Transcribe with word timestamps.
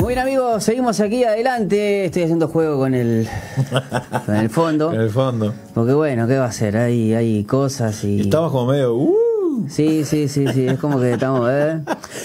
Muy 0.00 0.14
bien 0.14 0.18
amigos, 0.20 0.64
seguimos 0.64 0.98
aquí 1.00 1.24
adelante. 1.24 2.06
Estoy 2.06 2.22
haciendo 2.22 2.48
juego 2.48 2.78
con 2.78 2.94
el, 2.94 3.28
con 4.24 4.34
el 4.34 4.48
fondo. 4.48 4.92
En 4.94 5.00
el 5.02 5.10
fondo. 5.10 5.52
Porque 5.74 5.92
bueno, 5.92 6.26
¿qué 6.26 6.38
va 6.38 6.46
a 6.46 6.52
ser? 6.52 6.78
Hay, 6.78 7.12
hay 7.12 7.44
cosas 7.44 8.02
y... 8.04 8.22
Estamos 8.22 8.50
como 8.50 8.72
medio. 8.72 8.94
Uh, 8.94 9.19
Sí, 9.68 10.04
sí, 10.04 10.28
sí, 10.28 10.46
sí, 10.52 10.66
es 10.66 10.78
como 10.78 11.00
que 11.00 11.12
estamos... 11.12 11.48
¿eh? 11.50 11.80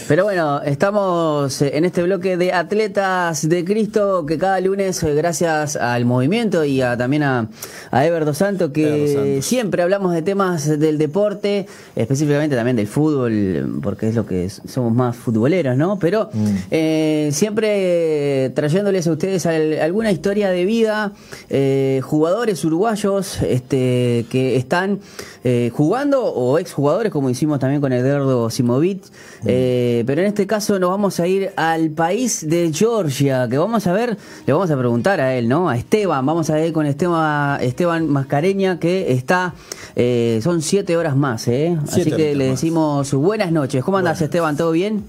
Pero 0.08 0.24
bueno, 0.24 0.62
estamos 0.64 1.62
en 1.62 1.86
este 1.86 2.04
bloque 2.04 2.38
de 2.38 2.54
Atletas 2.54 3.48
de 3.50 3.66
Cristo 3.66 4.26
que 4.26 4.38
cada 4.38 4.60
lunes, 4.62 5.02
eh, 5.04 5.14
gracias 5.16 5.76
al 5.76 6.06
movimiento 6.06 6.64
y 6.64 6.82
a, 6.82 6.96
también 6.98 7.24
a, 7.24 7.50
a 7.92 8.06
Ever 8.06 8.26
Dos 8.26 8.38
Santos, 8.38 8.72
que 8.72 9.40
siempre 9.42 9.82
hablamos 9.84 10.14
de 10.14 10.22
temas 10.22 10.68
del 10.80 10.98
deporte, 10.98 11.68
específicamente 11.96 12.56
también 12.56 12.76
del 12.76 12.88
fútbol, 12.88 13.80
porque 13.82 14.10
es 14.10 14.16
lo 14.16 14.26
que 14.26 14.46
es- 14.46 14.62
somos 14.68 14.94
más 14.94 15.16
futboleros, 15.16 15.76
¿no? 15.78 15.98
Pero 16.00 16.30
eh, 16.72 17.30
siempre 17.32 18.52
trayéndoles 18.56 19.08
a 19.08 19.12
ustedes 19.12 19.46
al- 19.46 19.80
alguna 19.80 20.12
historia 20.12 20.50
de 20.50 20.66
vida, 20.66 21.12
eh, 21.50 22.02
jugadores 22.04 22.64
uruguayos 22.66 23.42
este, 23.42 24.26
que 24.30 24.56
están 24.56 25.00
eh, 25.44 25.70
jugando 25.74 26.24
o 26.26 26.58
exjugadores, 26.58 27.12
como 27.12 27.25
hicimos 27.30 27.60
también 27.60 27.82
con 27.82 27.94
Eduardo 27.94 28.50
Simovic. 28.50 29.04
Eh, 29.46 30.04
pero 30.06 30.22
en 30.22 30.28
este 30.28 30.48
caso 30.48 30.80
nos 30.80 30.90
vamos 30.90 31.20
a 31.20 31.28
ir 31.28 31.52
al 31.56 31.90
país 31.92 32.48
de 32.48 32.72
Georgia, 32.74 33.48
que 33.50 33.58
vamos 33.58 33.88
a 33.88 33.94
ver, 33.94 34.18
le 34.46 34.54
vamos 34.54 34.72
a 34.72 34.78
preguntar 34.78 35.22
a 35.22 35.36
él, 35.36 35.48
¿no? 35.48 35.70
A 35.70 35.78
Esteban, 35.78 36.26
vamos 36.26 36.50
a 36.50 36.66
ir 36.66 36.74
con 36.74 36.86
Esteban, 36.86 37.62
Esteban 37.62 38.08
Mascareña, 38.10 38.80
que 38.80 39.12
está, 39.14 39.54
eh, 39.96 40.40
son 40.44 40.62
siete 40.62 40.98
horas 40.98 41.16
más, 41.16 41.48
¿eh? 41.48 41.78
Así 41.84 42.12
que 42.12 42.36
le 42.36 42.48
decimos 42.48 43.14
buenas 43.14 43.52
noches. 43.52 43.84
¿Cómo 43.84 43.98
andas, 43.98 44.22
Esteban? 44.22 44.58
¿Todo 44.58 44.72
bien? 44.72 45.04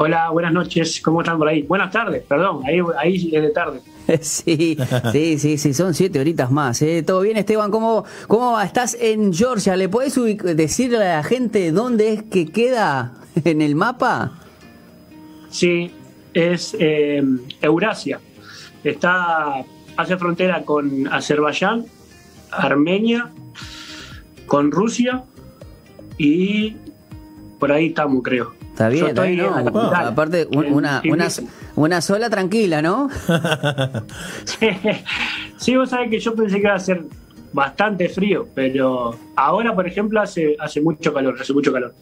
Hola, 0.00 0.30
buenas 0.30 0.52
noches, 0.52 1.00
¿cómo 1.00 1.22
están 1.22 1.38
por 1.38 1.48
ahí? 1.48 1.62
Buenas 1.62 1.90
tardes, 1.90 2.22
perdón, 2.22 2.62
ahí, 2.64 2.78
ahí 3.00 3.30
es 3.34 3.42
de 3.42 3.50
tarde. 3.50 3.80
Sí, 4.20 4.78
sí, 5.12 5.38
sí, 5.38 5.58
sí, 5.58 5.74
son 5.74 5.92
siete 5.92 6.20
horitas 6.20 6.52
más. 6.52 6.80
¿eh? 6.82 7.02
¿Todo 7.02 7.20
bien, 7.22 7.36
Esteban? 7.36 7.72
¿Cómo, 7.72 8.04
¿Cómo 8.28 8.52
va? 8.52 8.64
estás 8.64 8.96
en 8.98 9.34
Georgia? 9.34 9.76
¿Le 9.76 9.88
podés 9.88 10.14
decirle 10.56 10.98
a 10.98 11.16
la 11.16 11.22
gente 11.24 11.72
dónde 11.72 12.12
es 12.12 12.22
que 12.22 12.46
queda 12.46 13.14
en 13.44 13.60
el 13.60 13.74
mapa? 13.74 14.38
Sí, 15.50 15.90
es 16.32 16.76
eh, 16.78 17.20
Eurasia. 17.60 18.20
Está, 18.84 19.64
hace 19.96 20.16
frontera 20.16 20.62
con 20.62 21.08
Azerbaiyán, 21.12 21.86
Armenia, 22.52 23.30
con 24.46 24.70
Rusia 24.70 25.24
y 26.16 26.76
por 27.58 27.72
ahí 27.72 27.88
estamos, 27.88 28.22
creo. 28.22 28.57
Está 28.78 28.90
bien, 28.90 29.06
Yo 29.06 29.08
está 29.08 29.22
estoy 29.24 29.34
bien, 29.34 29.46
en 29.48 29.54
la 29.56 29.62
¿no? 29.62 29.72
capital, 29.72 30.06
Aparte, 30.06 30.46
un- 30.52 30.72
una, 30.72 31.02
una, 31.10 31.28
una 31.74 32.00
sola 32.00 32.30
tranquila, 32.30 32.80
¿no? 32.80 33.08
sí, 35.56 35.76
vos 35.76 35.90
sabés 35.90 36.10
que 36.10 36.20
yo 36.20 36.32
pensé 36.32 36.54
que 36.58 36.62
iba 36.62 36.74
a 36.74 36.78
ser 36.78 37.02
bastante 37.52 38.08
frío, 38.08 38.46
pero 38.54 39.16
ahora, 39.34 39.74
por 39.74 39.88
ejemplo, 39.88 40.20
hace, 40.20 40.54
hace 40.60 40.80
mucho 40.80 41.12
calor, 41.12 41.36
hace 41.40 41.52
mucho 41.52 41.72
calor. 41.72 41.92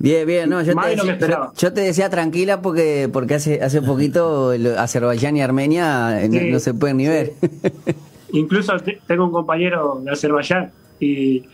Bien, 0.00 0.26
bien, 0.26 0.50
no, 0.50 0.60
yo 0.62 0.74
Más 0.74 0.86
te, 0.86 0.96
de 0.96 1.12
decía, 1.16 1.40
yo 1.56 1.72
te 1.72 1.80
decía 1.82 2.10
tranquila 2.10 2.60
porque 2.60 3.08
porque 3.12 3.34
hace 3.36 3.62
hace 3.62 3.80
poquito 3.80 4.52
Azerbaiyán 4.78 5.36
y 5.36 5.42
Armenia 5.42 6.24
eh, 6.24 6.28
no- 6.50 6.58
se 6.58 6.74
pueden 6.74 6.96
ni 6.96 7.06
ver. 7.06 7.34
Incluso 8.32 8.76
te- 8.80 9.00
tengo 9.06 9.26
un 9.26 9.30
compañero 9.32 10.00
de 10.02 10.10
Azerbaiyán 10.10 10.72
y, 10.98 11.44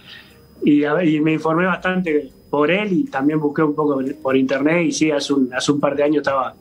y, 0.65 0.85
a 0.85 0.95
ver, 0.95 1.09
y 1.09 1.21
me 1.21 1.35
informé 1.35 1.67
bastante 1.67 2.31
por 2.53 2.71
él 2.71 2.93
y 2.93 3.05
también 3.05 3.41
busqué 3.41 3.63
un 3.63 3.75
poco 3.75 3.99
por 4.21 4.37
internet 4.37 4.85
y 4.89 4.93
sí, 4.93 5.11
hace 5.11 5.33
un, 5.33 5.49
hace 5.55 5.73
un 5.73 5.81
par 5.81 5.97
de 5.97 6.03
años 6.03 6.19
estaba, 6.19 6.55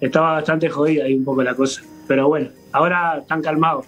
estaba 0.00 0.32
bastante 0.32 0.70
jodida 0.70 1.04
ahí 1.04 1.12
un 1.12 1.24
poco 1.26 1.42
la 1.42 1.54
cosa. 1.54 1.82
Pero 2.06 2.28
bueno, 2.28 2.48
ahora 2.72 3.18
están 3.18 3.42
calmados. 3.42 3.84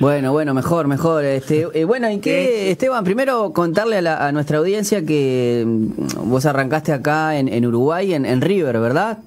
Bueno, 0.00 0.32
bueno, 0.32 0.54
mejor, 0.54 0.88
mejor. 0.88 1.22
Este, 1.26 1.66
eh, 1.74 1.84
bueno, 1.84 2.10
¿y 2.10 2.18
qué. 2.20 2.70
Esteban? 2.70 3.04
Primero 3.04 3.52
contarle 3.52 3.98
a, 3.98 4.00
la- 4.00 4.26
a 4.26 4.32
nuestra 4.32 4.56
audiencia 4.56 5.04
que 5.04 5.64
mm, 5.66 6.30
vos 6.30 6.46
arrancaste 6.46 6.92
acá 6.94 7.38
en, 7.38 7.48
en 7.48 7.66
Uruguay, 7.66 8.14
en, 8.14 8.24
en 8.24 8.40
River, 8.40 8.80
¿verdad? 8.80 9.18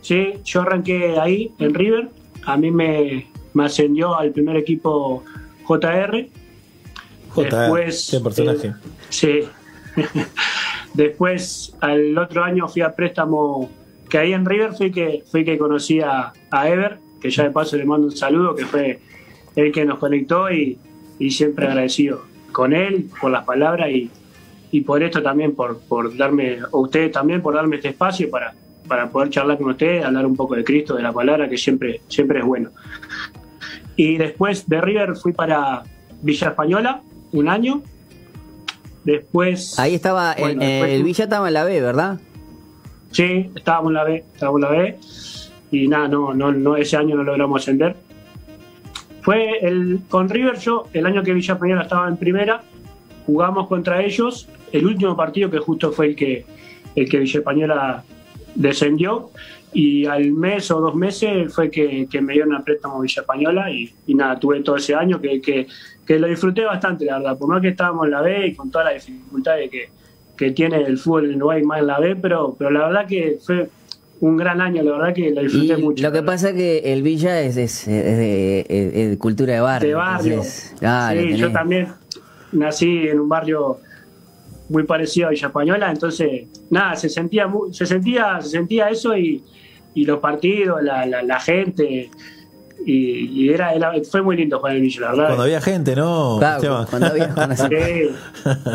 Sí, 0.00 0.32
yo 0.44 0.62
arranqué 0.62 1.18
ahí 1.20 1.52
en 1.58 1.74
River, 1.74 2.08
a 2.46 2.56
mí 2.56 2.70
me, 2.70 3.26
me 3.52 3.66
ascendió 3.66 4.16
al 4.18 4.30
primer 4.30 4.56
equipo 4.56 5.22
JR. 5.66 6.26
JR, 7.34 7.44
Después, 7.44 8.08
qué 8.10 8.20
personaje. 8.20 8.68
eh, 8.68 8.74
sí. 9.10 9.40
Después, 10.94 11.74
al 11.80 12.16
otro 12.18 12.44
año 12.44 12.68
fui 12.68 12.82
a 12.82 12.94
préstamo, 12.94 13.70
que 14.08 14.18
ahí 14.18 14.32
en 14.32 14.44
River 14.44 14.74
fui 14.74 14.90
que, 14.90 15.22
fui 15.30 15.44
que 15.44 15.56
conocí 15.58 16.00
a, 16.00 16.32
a 16.50 16.68
Ever, 16.68 16.98
que 17.20 17.30
ya 17.30 17.44
de 17.44 17.50
paso 17.50 17.76
le 17.76 17.84
mando 17.84 18.08
un 18.08 18.16
saludo, 18.16 18.54
que 18.54 18.66
fue 18.66 19.00
el 19.56 19.72
que 19.72 19.84
nos 19.84 19.98
conectó 19.98 20.50
y, 20.50 20.78
y 21.18 21.30
siempre 21.30 21.66
agradecido 21.66 22.24
con 22.52 22.72
él 22.74 23.08
por 23.20 23.30
las 23.30 23.44
palabras 23.44 23.88
y, 23.90 24.10
y 24.70 24.80
por 24.82 25.02
esto 25.02 25.22
también, 25.22 25.54
por, 25.54 25.78
por 25.80 26.16
darme, 26.16 26.58
a 26.60 26.76
ustedes 26.76 27.12
también 27.12 27.42
por 27.42 27.54
darme 27.54 27.76
este 27.76 27.88
espacio 27.88 28.30
para, 28.30 28.54
para 28.88 29.08
poder 29.08 29.30
charlar 29.30 29.58
con 29.58 29.70
ustedes, 29.70 30.04
hablar 30.04 30.26
un 30.26 30.36
poco 30.36 30.54
de 30.54 30.64
Cristo, 30.64 30.94
de 30.94 31.02
la 31.02 31.12
palabra, 31.12 31.48
que 31.48 31.56
siempre, 31.56 32.00
siempre 32.08 32.40
es 32.40 32.44
bueno. 32.44 32.70
Y 33.96 34.16
después 34.16 34.68
de 34.68 34.80
River 34.80 35.16
fui 35.16 35.32
para 35.32 35.82
Villa 36.22 36.48
Española, 36.48 37.02
un 37.32 37.48
año. 37.48 37.82
Después. 39.04 39.78
Ahí 39.78 39.94
estaba, 39.94 40.34
Bueno, 40.38 40.60
después 40.64 40.90
el 40.92 41.02
Villa 41.04 41.24
estaba 41.24 41.48
en 41.48 41.54
la 41.54 41.64
B, 41.64 41.80
¿verdad? 41.80 42.20
Sí, 43.10 43.50
estábamos 43.54 43.90
en 43.90 43.94
la 43.94 44.04
B, 44.04 44.24
estábamos 44.32 44.62
en 44.62 44.68
la 44.68 44.70
B. 44.70 44.98
Y 45.70 45.88
nada, 45.88 46.08
no, 46.08 46.34
no, 46.34 46.52
no, 46.52 46.76
ese 46.76 46.96
año 46.96 47.16
no 47.16 47.24
logramos 47.24 47.62
ascender. 47.62 47.96
Fue 49.22 49.58
el, 49.60 50.00
con 50.08 50.28
River 50.28 50.58
yo, 50.58 50.88
el 50.92 51.06
año 51.06 51.22
que 51.22 51.32
Villa 51.32 51.54
Española 51.54 51.82
estaba 51.82 52.08
en 52.08 52.16
primera, 52.16 52.62
jugamos 53.24 53.68
contra 53.68 54.02
ellos, 54.02 54.48
el 54.72 54.84
último 54.84 55.16
partido 55.16 55.48
que 55.50 55.58
justo 55.58 55.92
fue 55.92 56.08
el 56.08 56.16
que, 56.16 56.44
el 56.96 57.08
que 57.08 57.18
Villa 57.18 57.38
Española 57.38 58.04
descendió, 58.54 59.30
y 59.72 60.04
al 60.06 60.32
mes 60.32 60.70
o 60.70 60.80
dos 60.80 60.94
meses 60.94 61.54
fue 61.54 61.70
que, 61.70 62.06
que 62.10 62.20
me 62.20 62.34
dieron 62.34 62.54
a 62.54 62.64
préstamo 62.64 63.00
Villa 63.00 63.22
Española, 63.22 63.70
y, 63.70 63.92
y 64.06 64.14
nada, 64.14 64.38
tuve 64.38 64.60
todo 64.60 64.76
ese 64.76 64.94
año 64.94 65.20
que, 65.20 65.40
que, 65.40 65.68
que 66.06 66.18
lo 66.18 66.26
disfruté 66.26 66.64
bastante, 66.64 67.04
la 67.04 67.18
verdad, 67.18 67.38
por 67.38 67.48
más 67.48 67.60
que 67.62 67.68
estábamos 67.68 68.06
en 68.06 68.10
la 68.12 68.20
B 68.22 68.46
y 68.48 68.54
con 68.54 68.70
todas 68.70 68.92
las 68.92 69.06
dificultades 69.06 69.70
que, 69.70 69.88
que 70.36 70.50
tiene 70.50 70.82
el 70.82 70.98
fútbol 70.98 71.26
en 71.30 71.36
Uruguay 71.36 71.62
más 71.62 71.80
en 71.80 71.86
la 71.86 72.00
B, 72.00 72.16
pero, 72.16 72.54
pero 72.58 72.70
la 72.70 72.86
verdad 72.86 73.06
que 73.06 73.38
fue 73.44 73.68
un 74.20 74.36
gran 74.36 74.60
año, 74.60 74.82
la 74.82 74.92
verdad 74.92 75.14
que 75.14 75.30
lo 75.30 75.40
Y 75.42 75.44
disfruté 75.44 75.76
mucho. 75.76 76.02
lo 76.02 76.12
que 76.12 76.22
pasa 76.22 76.50
es 76.50 76.54
que 76.54 76.92
el 76.92 77.02
Villa 77.02 77.40
es, 77.40 77.56
es, 77.56 77.86
es 77.88 78.16
de 78.16 78.60
es- 78.68 78.94
es 78.94 79.10
de 79.10 79.18
cultura 79.18 79.54
de 79.54 79.60
barrio. 79.60 79.88
de 79.88 79.94
barrio. 79.94 80.32
entonces, 80.34 80.74
sí, 80.76 81.36
yo 81.36 81.50
también 81.52 81.88
nací 82.52 83.08
en 83.08 83.20
un 83.20 83.28
barrio 83.28 83.78
muy 84.68 84.84
parecido 84.84 85.26
a 85.26 85.30
Villa 85.30 85.48
Española, 85.48 85.90
entonces 85.90 86.44
nada, 86.70 86.94
se 86.96 87.08
sentía 87.08 87.48
se 87.72 87.84
sentía 87.86 88.40
se 88.40 88.48
sentía 88.50 88.88
eso 88.90 89.16
y, 89.16 89.42
y 89.94 90.04
los 90.04 90.18
partidos, 90.20 90.82
la, 90.82 91.04
la, 91.06 91.22
la 91.22 91.40
gente 91.40 92.10
y, 92.86 93.44
y 93.44 93.48
era, 93.50 93.72
era- 93.74 93.92
fue 94.10 94.22
muy 94.22 94.36
lindo 94.36 94.58
jugar 94.58 94.72
en 94.72 94.78
el 94.78 94.82
Villa, 94.84 95.00
la 95.02 95.08
verdad. 95.10 95.26
Cuando 95.26 95.42
había 95.44 95.60
gente, 95.60 95.96
¿no? 95.96 96.36
Claro, 96.38 96.86
cuando 96.90 97.06
había- 97.08 97.28
cuando 97.34 97.56
Sí. 97.56 97.64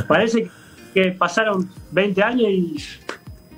parece 0.07 0.49
que 0.93 1.11
pasaron 1.11 1.69
20 1.91 2.23
años 2.23 2.47
y 2.49 2.75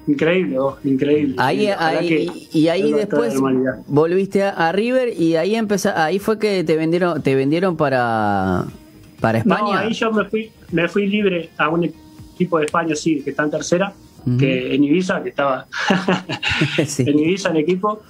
increíble, 0.08 0.58
oh, 0.60 0.78
increíble. 0.84 1.36
Ahí, 1.38 1.60
Sí, 1.60 1.68
ahí- 1.78 2.48
y 2.52 2.68
ahí 2.68 2.92
después 2.94 3.36
volviste 3.88 4.44
a, 4.44 4.50
a 4.50 4.72
River 4.72 5.14
y 5.20 5.36
ahí 5.36 5.56
empeza, 5.56 6.04
ahí 6.04 6.20
fue 6.20 6.40
que 6.40 6.64
te 6.64 6.76
vendieron, 6.76 7.22
te 7.22 7.36
vendieron 7.36 7.78
para, 7.78 8.66
para 9.22 9.38
España. 9.40 9.62
No, 9.62 9.74
ahí 9.74 9.94
yo 9.94 10.12
me 10.12 10.26
fui, 10.26 10.52
me 10.72 10.88
fui 10.88 11.08
libre 11.08 11.52
a 11.58 11.70
un 11.70 11.84
equipo 12.34 12.58
de 12.60 12.66
España, 12.66 12.96
sí, 12.96 13.22
que 13.24 13.30
está 13.30 13.44
en 13.44 13.52
tercera, 13.52 13.94
que 14.38 14.76
en 14.76 14.84
Ibiza, 14.84 15.24
que 15.24 15.30
estaba 15.30 15.66
Sí. 16.86 17.04
en 17.08 17.20
Ibiza 17.20 17.50
el 17.50 17.58
equipo. 17.58 18.02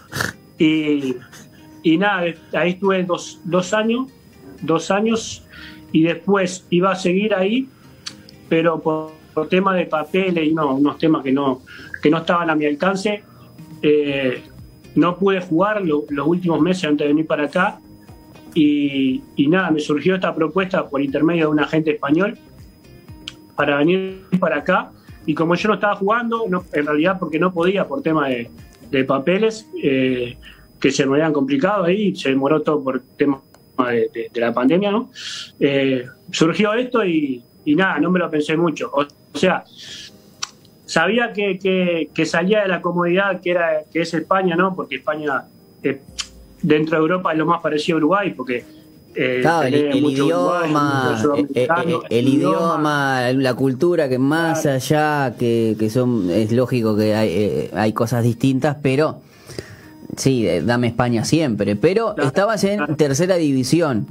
Y, 0.58 1.16
y 1.84 1.98
nada, 1.98 2.26
ahí 2.54 2.72
estuve 2.72 3.04
dos, 3.04 3.40
dos 3.44 3.74
años, 3.74 4.12
dos 4.62 4.92
años, 4.92 5.44
y 5.92 6.04
después 6.04 6.66
iba 6.70 6.92
a 6.92 6.96
seguir 6.96 7.34
ahí, 7.34 7.68
pero 8.48 8.80
por, 8.80 9.12
por 9.34 9.48
tema 9.48 9.76
de 9.76 9.86
papeles 9.86 10.48
y 10.48 10.54
no, 10.54 10.76
unos 10.76 10.98
temas 10.98 11.24
que 11.24 11.32
no, 11.32 11.62
que 12.02 12.10
no 12.10 12.18
estaban 12.20 12.50
a 12.50 12.56
mi 12.56 12.66
alcance, 12.66 13.24
eh, 13.82 14.42
no 14.96 15.18
pude 15.18 15.40
jugar 15.42 15.82
lo- 15.84 16.06
los 16.10 16.28
últimos 16.28 16.60
meses 16.60 16.84
antes 16.86 17.06
de 17.06 17.14
venir 17.14 17.28
para 17.28 17.46
acá. 17.46 17.80
Y, 18.56 19.22
y 19.36 19.48
nada, 19.48 19.70
me 19.70 19.80
surgió 19.80 20.16
esta 20.16 20.34
propuesta 20.34 20.90
por 20.90 21.02
intermedio 21.02 21.46
de 21.46 21.52
un 21.52 21.60
agente 21.60 21.92
español 21.92 22.38
para 23.56 23.78
venir 23.78 24.24
para 24.40 24.58
acá. 24.58 24.92
Y 25.26 25.36
como 25.36 25.54
yo 25.56 25.68
no 25.70 25.76
estaba 25.76 25.96
jugando, 25.96 26.46
no, 26.50 26.66
en 26.74 26.86
realidad 26.86 27.20
porque 27.20 27.38
no 27.38 27.54
podía 27.54 27.88
por 27.88 28.02
tema 28.02 28.28
de, 28.28 28.50
de 28.90 29.04
papeles, 29.04 29.70
eh, 29.82 30.36
que 30.80 30.92
se 30.92 31.06
me 31.06 31.16
habían 31.16 31.34
complicado 31.34 31.84
ahí, 31.86 32.16
se 32.16 32.30
demoró 32.30 32.62
todo 32.62 32.84
por 32.84 33.02
tema 33.18 33.42
de, 33.90 34.10
de- 34.14 34.30
de 34.34 34.40
la 34.42 34.54
pandemia, 34.54 34.92
¿no? 34.92 35.10
Eh, 35.60 36.06
surgió 36.32 36.74
esto 36.74 37.04
y, 37.06 37.42
y 37.66 37.76
nada, 37.76 38.00
no 38.00 38.10
me 38.12 38.20
lo 38.20 38.30
pensé 38.30 38.56
mucho. 38.58 38.92
O 38.94 39.06
sea, 39.38 39.64
sabía 40.86 41.34
que, 41.34 41.60
que, 41.60 42.10
que 42.14 42.26
salía 42.26 42.62
de 42.62 42.68
la 42.68 42.82
comodidad 42.82 43.42
que 43.42 43.52
era 43.52 43.84
que 43.92 44.02
es 44.02 44.14
España, 44.14 44.56
¿no? 44.56 44.76
Porque 44.76 44.96
España 44.96 45.44
eh, 45.84 46.02
dentro 46.62 46.98
de 46.98 47.02
Europa 47.02 47.32
es 47.32 47.38
lo 47.38 47.46
más 47.46 47.62
parecido 47.62 47.98
a 47.98 48.00
Uruguay, 48.00 48.34
porque 48.36 48.66
eh, 49.16 49.40
Claro, 49.42 49.68
el, 49.68 49.74
tenés 49.74 49.96
el 49.96 50.02
mucho 50.02 50.26
idioma, 50.26 51.22
eh, 51.56 51.68
el 52.10 52.28
idioma, 52.28 53.32
la 53.34 53.54
cultura, 53.54 54.08
que 54.10 54.18
más 54.20 54.62
Claro. 54.62 54.76
allá, 54.78 55.36
que, 55.38 55.76
que 55.80 55.90
son, 55.90 56.30
es 56.30 56.52
lógico 56.52 56.96
que 56.98 57.16
hay, 57.16 57.70
hay 57.74 57.94
cosas 57.94 58.24
distintas, 58.24 58.78
pero 58.82 59.22
sí, 60.20 60.48
eh, 60.48 60.62
dame 60.62 60.88
España 60.88 61.26
siempre. 61.26 61.76
Pero 61.76 62.14
Claro, 62.14 62.28
estabas 62.28 62.64
en 62.64 62.78
claro. 62.78 62.96
tercera 62.96 63.36
división. 63.38 64.08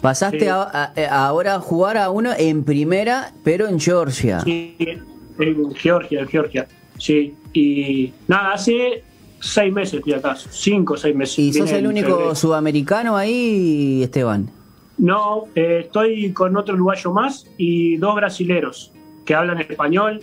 Pasaste 0.00 0.40
Sí. 0.40 0.46
a- 0.46 0.62
a- 0.62 0.92
a- 0.94 1.26
ahora 1.26 1.54
a 1.56 1.60
jugar 1.60 1.96
a 1.96 2.10
uno 2.10 2.30
en 2.36 2.62
primera, 2.64 3.32
pero 3.42 3.66
en 3.66 3.80
Georgia. 3.80 4.40
Sí, 4.40 4.76
en 4.78 5.74
Georgia, 5.74 6.20
en 6.20 6.28
Georgia. 6.28 6.66
Sí, 6.98 7.34
y 7.52 8.12
nada, 8.28 8.52
hace 8.52 9.02
seis 9.40 9.72
meses 9.72 9.94
estoy 9.94 10.12
acá, 10.14 10.36
cinco 10.50 10.94
o 10.94 10.96
seis 10.96 11.14
meses. 11.16 11.38
¿Y 11.38 11.52
sos 11.52 11.70
el 11.72 11.86
único 11.86 12.08
febrero. 12.10 12.34
sudamericano 12.34 13.16
ahí, 13.16 14.02
Esteban? 14.02 14.50
No, 14.98 15.44
eh, 15.54 15.82
estoy 15.84 16.32
con 16.32 16.56
otro 16.56 16.74
uruguayo 16.74 17.12
más 17.12 17.46
y 17.58 17.96
dos 17.96 18.14
brasileros 18.16 18.92
que 19.26 19.34
hablan 19.34 19.60
español 19.60 20.22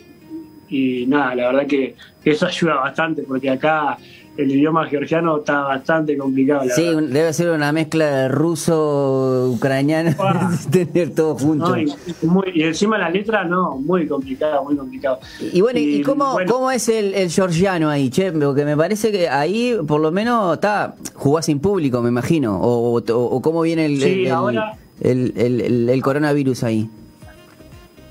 y 0.70 1.06
nada, 1.08 1.36
la 1.36 1.48
verdad 1.48 1.68
que 1.68 1.96
eso 2.26 2.46
ayuda 2.48 2.76
bastante 2.76 3.22
porque 3.24 3.50
acá 3.52 3.98
el 4.36 4.52
idioma 4.52 4.88
georgiano 4.88 5.38
está 5.38 5.62
bastante 5.62 6.18
complicado. 6.18 6.66
La 6.66 6.74
Sí, 6.74 6.84
verdad. 6.84 7.02
debe 7.04 7.34
ser 7.34 7.50
una 7.52 7.72
mezcla 7.72 8.06
de 8.06 8.28
ruso, 8.30 9.52
ucraniano, 9.56 10.12
Ah. 10.20 10.52
tener 10.72 11.12
todo 11.14 11.36
junto. 11.36 11.70
No, 11.70 11.78
y, 11.80 11.94
muy- 12.24 12.52
y 12.54 12.64
encima 12.64 12.98
la 12.98 13.10
letra, 13.10 13.44
no, 13.44 13.78
muy 13.78 14.08
complicado, 14.08 14.64
muy 14.64 14.76
complicado. 14.76 15.20
Y 15.52 15.62
bueno, 15.62 15.80
¿y 15.80 15.98
Y, 15.98 16.02
cómo, 16.02 16.34
bueno. 16.34 16.52
cómo 16.52 16.72
es 16.72 16.90
el, 16.90 17.14
el 17.14 17.30
georgiano 17.30 17.90
ahí, 17.90 18.10
che? 18.10 18.32
Porque 18.32 18.66
me 18.66 18.76
parece 18.76 19.12
que 19.12 19.30
ahí 19.30 19.78
por 19.88 20.02
lo 20.02 20.12
menos 20.12 20.56
está 20.56 20.96
jugás 21.14 21.46
sin 21.46 21.60
público, 21.60 22.02
me 22.02 22.10
imagino. 22.10 22.60
O, 22.60 22.98
o- 23.00 23.14
o 23.26 23.42
cómo 23.42 23.62
viene 23.62 23.86
el, 23.86 24.02
Sí, 24.02 24.10
el- 24.10 24.26
el- 24.28 24.32
ahora- 24.32 24.74
el- 25.02 25.34
el- 25.36 25.62
el- 25.62 25.90
el 25.90 26.02
coronavirus 26.02 26.64
ahí. 26.64 26.90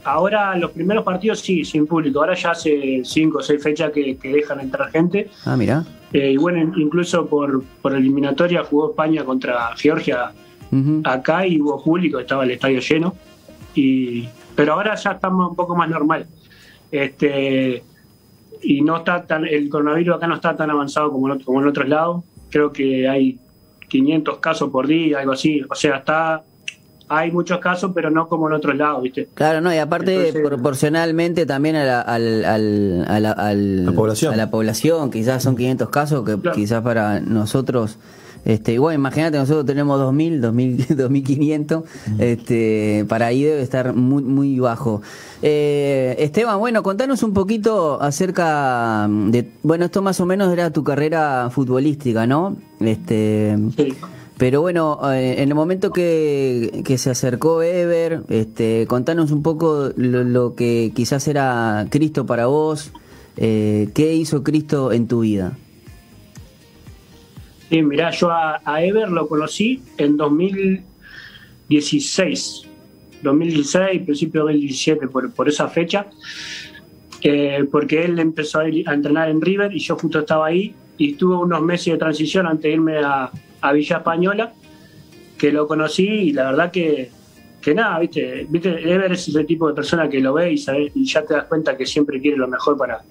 Ahora 0.04 0.56
los 0.56 0.70
primeros 0.72 1.04
partidos 1.04 1.40
sí, 1.40 1.64
sin 1.64 1.86
público. 1.86 2.20
Ahora 2.20 2.34
ya 2.34 2.50
hace 2.52 3.02
cinco 3.04 3.38
o 3.38 3.42
seis 3.42 3.62
fechas 3.62 3.92
que, 3.92 4.16
que 4.16 4.32
dejan 4.32 4.60
entrar 4.60 4.90
gente. 4.90 5.30
Ah, 5.44 5.56
mira. 5.56 5.84
Eh, 6.12 6.32
y 6.32 6.36
bueno, 6.36 6.72
incluso 6.76 7.26
por, 7.26 7.62
por 7.80 7.94
eliminatoria 7.94 8.64
jugó 8.64 8.90
España 8.90 9.24
contra 9.24 9.74
Georgia 9.76 10.32
acá 11.04 11.46
y 11.46 11.60
hubo 11.60 11.82
público, 11.82 12.18
estaba 12.18 12.44
el 12.44 12.50
estadio 12.52 12.80
lleno. 12.80 13.14
Y, 13.74 14.28
pero 14.56 14.72
ahora 14.74 14.94
ya 14.96 15.12
estamos 15.12 15.50
un 15.50 15.56
poco 15.56 15.76
más 15.76 15.88
normal. 15.88 16.26
Este, 16.90 17.82
y 18.62 18.80
no 18.82 18.98
está 18.98 19.24
tan, 19.26 19.46
el 19.46 19.68
coronavirus 19.68 20.16
acá 20.16 20.26
no 20.26 20.34
está 20.36 20.56
tan 20.56 20.70
avanzado 20.70 21.10
como 21.10 21.26
en, 21.26 21.32
otro- 21.34 21.46
como 21.46 21.60
en 21.62 21.68
otros 21.68 21.88
lados. 21.88 22.24
Creo 22.50 22.72
que 22.72 23.08
hay 23.08 23.38
500 23.88 24.38
casos 24.38 24.70
por 24.70 24.86
día, 24.86 25.20
algo 25.20 25.32
así. 25.32 25.62
O 25.68 25.74
sea, 25.74 25.96
está 25.96 26.42
hay 27.14 27.30
muchos 27.30 27.58
casos, 27.60 27.92
pero 27.94 28.10
no 28.10 28.28
como 28.28 28.48
en 28.48 28.54
otros 28.54 28.76
lados, 28.76 29.02
¿viste? 29.02 29.28
Claro, 29.34 29.60
no, 29.60 29.72
y 29.74 29.78
aparte 29.78 30.28
Entonces- 30.28 30.42
proporcionalmente 30.48 31.46
también 31.46 31.76
a 31.76 31.84
la, 31.84 32.00
al- 32.00 32.44
al- 32.44 33.04
a 33.08 33.20
la, 33.20 33.32
al- 33.32 33.84
La 33.86 33.92
población. 33.92 34.32
a 34.34 34.36
la 34.36 34.50
población, 34.50 35.10
quizás 35.10 35.42
son 35.42 35.56
500 35.56 35.88
casos 35.90 36.24
que 36.24 36.36
Claro. 36.38 36.56
quizás 36.56 36.82
para 36.82 37.20
nosotros, 37.20 37.98
este, 38.44 38.72
igual 38.72 38.94
imagínate, 38.96 39.38
nosotros 39.38 39.64
tenemos 39.66 40.00
2.000, 40.00 40.40
2.000 40.40 40.86
2.500, 40.96 41.84
este, 42.18 43.04
para 43.08 43.26
ahí 43.26 43.42
debe 43.44 43.62
estar 43.62 43.94
muy, 43.94 44.22
muy 44.22 44.58
bajo. 44.58 45.00
Eh, 45.42 46.16
Esteban, 46.18 46.58
bueno, 46.58 46.82
contanos 46.82 47.22
un 47.22 47.32
poquito 47.34 48.00
acerca 48.02 49.08
de, 49.08 49.50
bueno, 49.62 49.84
esto 49.84 50.02
más 50.02 50.20
o 50.20 50.26
menos 50.26 50.52
era 50.52 50.70
tu 50.70 50.82
carrera 50.82 51.50
futbolística, 51.50 52.26
¿no? 52.26 52.56
Este, 52.80 53.56
Sí. 53.76 53.94
Pero 54.42 54.60
bueno, 54.60 54.98
eh, 55.12 55.36
en 55.38 55.48
el 55.50 55.54
momento 55.54 55.92
que, 55.92 56.82
se 56.96 57.10
acercó 57.10 57.62
Ever, 57.62 58.22
este, 58.28 58.88
contanos 58.88 59.30
un 59.30 59.40
poco 59.40 59.90
lo, 59.94 60.56
que 60.56 60.90
quizás 60.96 61.28
era 61.28 61.86
Cristo 61.90 62.26
para 62.26 62.46
vos, 62.46 62.92
eh, 63.36 63.90
qué 63.94 64.14
hizo 64.14 64.42
Cristo 64.42 64.90
en 64.90 65.06
tu 65.06 65.20
vida. 65.20 65.56
Sí, 67.70 67.82
mirá, 67.82 68.10
yo 68.10 68.32
a, 68.32 68.60
a 68.64 68.82
Ever 68.82 69.12
lo 69.12 69.28
conocí 69.28 69.80
en 69.96 70.16
2016, 70.16 72.62
2016, 73.22 74.02
principio 74.02 74.46
del 74.46 74.56
2017, 74.56 75.06
por, 75.06 75.32
por 75.32 75.48
esa 75.48 75.68
fecha, 75.68 76.06
eh, 77.20 77.64
porque 77.70 78.06
él 78.06 78.18
empezó 78.18 78.58
a, 78.58 78.68
ir 78.68 78.88
a 78.88 78.94
entrenar 78.94 79.28
en 79.28 79.40
River 79.40 79.72
y 79.72 79.78
yo 79.78 79.96
justo 79.96 80.18
estaba 80.18 80.46
ahí 80.46 80.74
y 80.98 81.12
tuve 81.12 81.36
unos 81.36 81.62
meses 81.62 81.92
de 81.92 81.98
transición 81.98 82.48
antes 82.48 82.64
de 82.64 82.72
irme 82.72 82.98
a, 82.98 83.30
a 83.62 83.72
Villa 83.72 83.96
Española, 83.98 84.52
que 85.38 85.50
lo 85.50 85.66
conocí 85.66 86.06
y 86.06 86.32
la 86.32 86.50
verdad 86.50 86.70
que, 86.70 87.10
que 87.60 87.74
nada, 87.74 87.98
viste, 87.98 88.46
viste, 88.48 88.68
Ever 88.92 89.12
es 89.12 89.28
ese 89.28 89.44
tipo 89.44 89.68
de 89.68 89.74
persona 89.74 90.08
que 90.08 90.20
lo 90.20 90.34
ve 90.34 90.52
y, 90.52 90.58
sabe- 90.58 90.92
y 90.94 91.04
ya 91.04 91.22
te 91.24 91.34
das 91.34 91.44
cuenta 91.44 91.76
que 91.76 91.86
siempre 91.86 92.20
quiere 92.20 92.36
lo 92.36 92.48
mejor 92.48 92.76
para, 92.76 93.02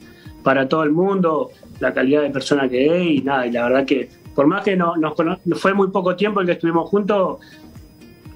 para 0.44 0.68
todo 0.68 0.83
el 0.83 0.92
mundo, 0.92 1.50
la 1.80 1.94
calidad 1.94 2.21
de 2.21 2.30
persona 2.30 2.69
que 2.69 2.86
es 2.86 3.19
y 3.19 3.21
nada, 3.21 3.48
y 3.48 3.51
la 3.51 3.63
verdad 3.63 3.86
que 3.86 4.09
por 4.36 4.48
más 4.48 4.63
que 4.63 4.77
no, 4.77 4.95
nos 4.95 5.13
fue 5.59 5.74
muy 5.74 5.89
poco 5.89 6.15
tiempo 6.15 6.39
el 6.39 6.45
que 6.45 6.54
estuvimos 6.54 6.89
juntos, 6.89 7.39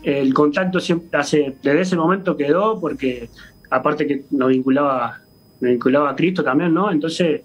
el 0.03 0.33
contacto 0.33 0.79
siempre 0.79 1.17
hace, 1.17 1.55
desde 1.63 1.81
ese 1.81 1.95
momento 1.95 2.35
quedó 2.35 2.79
porque 2.79 3.29
aparte 3.69 4.05
que 4.05 4.25
nos 4.31 4.49
vinculaba, 4.49 5.19
nos 5.61 5.71
vinculaba 5.71 6.09
a 6.11 6.15
Cristo 6.15 6.43
también, 6.43 6.73
¿no? 6.73 6.91
Entonces, 6.91 7.41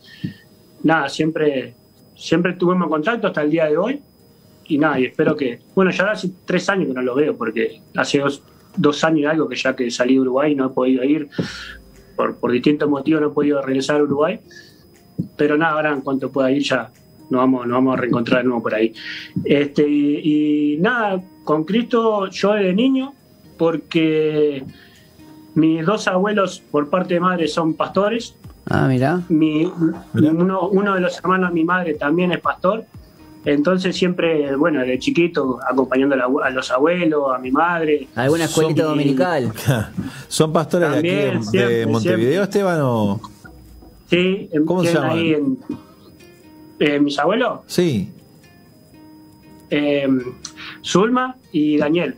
nada, 0.82 1.08
siempre, 1.08 1.74
siempre 2.16 2.54
tuvimos 2.54 2.88
contacto 2.88 3.28
hasta 3.28 3.42
el 3.42 3.50
día 3.50 3.66
de 3.66 3.76
hoy 3.76 4.02
y 4.70 4.78
nada, 4.78 4.98
y 5.00 5.04
espero 5.06 5.36
que, 5.36 5.60
bueno, 5.74 5.90
ya 5.90 6.10
hace 6.12 6.30
tres 6.44 6.68
años 6.68 6.88
que 6.88 6.94
no 6.94 7.02
lo 7.02 7.14
veo 7.14 7.36
porque 7.36 7.80
hace 7.96 8.18
dos, 8.18 8.42
dos 8.76 9.02
años 9.04 9.20
y 9.20 9.24
algo 9.26 9.48
que 9.48 9.56
ya 9.56 9.74
que 9.76 9.90
salí 9.90 10.14
de 10.14 10.20
Uruguay 10.20 10.54
no 10.54 10.66
he 10.66 10.70
podido 10.70 11.04
ir, 11.04 11.28
por, 12.16 12.36
por 12.36 12.52
distintos 12.52 12.88
motivos 12.88 13.20
no 13.22 13.28
he 13.28 13.30
podido 13.30 13.60
regresar 13.62 14.00
a 14.00 14.04
Uruguay, 14.04 14.40
pero 15.36 15.56
nada, 15.56 15.72
ahora 15.72 15.92
en 15.92 16.00
cuanto 16.00 16.30
pueda 16.30 16.50
ir 16.50 16.62
ya 16.62 16.90
nos 17.30 17.38
vamos, 17.42 17.66
nos 17.66 17.74
vamos 17.76 17.94
a 17.96 18.00
reencontrar 18.00 18.42
de 18.42 18.44
nuevo 18.48 18.60
por 18.62 18.74
ahí. 18.74 18.92
Este, 19.44 19.86
y, 19.88 20.74
y 20.74 20.76
nada, 20.78 21.22
con 21.44 21.62
Cristo 21.64 22.28
yo 22.28 22.54
desde 22.54 22.72
niño, 22.74 23.14
porque 23.56 24.64
mis 25.54 25.84
dos 25.86 26.08
abuelos 26.08 26.60
por 26.70 26.90
parte 26.90 27.14
de 27.14 27.20
madre 27.20 27.46
son 27.48 27.74
pastores, 27.74 28.34
Ah, 28.72 28.86
mira. 28.88 29.22
mi, 29.28 29.70
Mirá. 30.12 30.30
uno, 30.32 30.68
uno 30.68 30.94
de 30.94 31.00
los 31.00 31.16
hermanos 31.18 31.50
de 31.50 31.54
mi 31.54 31.64
madre 31.64 31.94
también 31.94 32.30
es 32.32 32.40
pastor, 32.40 32.84
entonces 33.44 33.96
siempre, 33.96 34.54
bueno, 34.56 34.80
de 34.80 34.98
chiquito, 34.98 35.58
acompañando 35.68 36.14
a, 36.14 36.18
la- 36.18 36.28
a 36.46 36.50
los 36.50 36.70
abuelos, 36.70 37.34
a 37.34 37.38
mi 37.38 37.50
madre. 37.50 38.06
¿Alguna 38.14 38.44
escuelita 38.44 38.82
Son- 38.82 38.92
dominical? 38.92 39.52
¿Son 40.28 40.52
pastores 40.52 40.90
de 40.92 40.98
aquí 40.98 41.08
de, 41.08 41.22
También, 41.24 41.44
siempre, 41.44 41.74
de 41.76 41.86
Montevideo, 41.86 42.18
siempre. 42.30 42.42
Esteban? 42.42 42.80
O... 42.82 43.20
Sí, 44.10 44.48
en- 44.52 44.64
¿Cómo 44.66 44.84
se 44.84 44.92
llaman? 44.94 45.10
ahí 45.10 45.32
en- 45.34 45.58
eh, 46.80 46.98
mis 47.00 47.18
abuelos, 47.18 47.60
Sí. 47.66 48.08
eh, 49.70 50.08
Zulma 50.84 51.36
y 51.52 51.76
Daniel. 51.78 52.16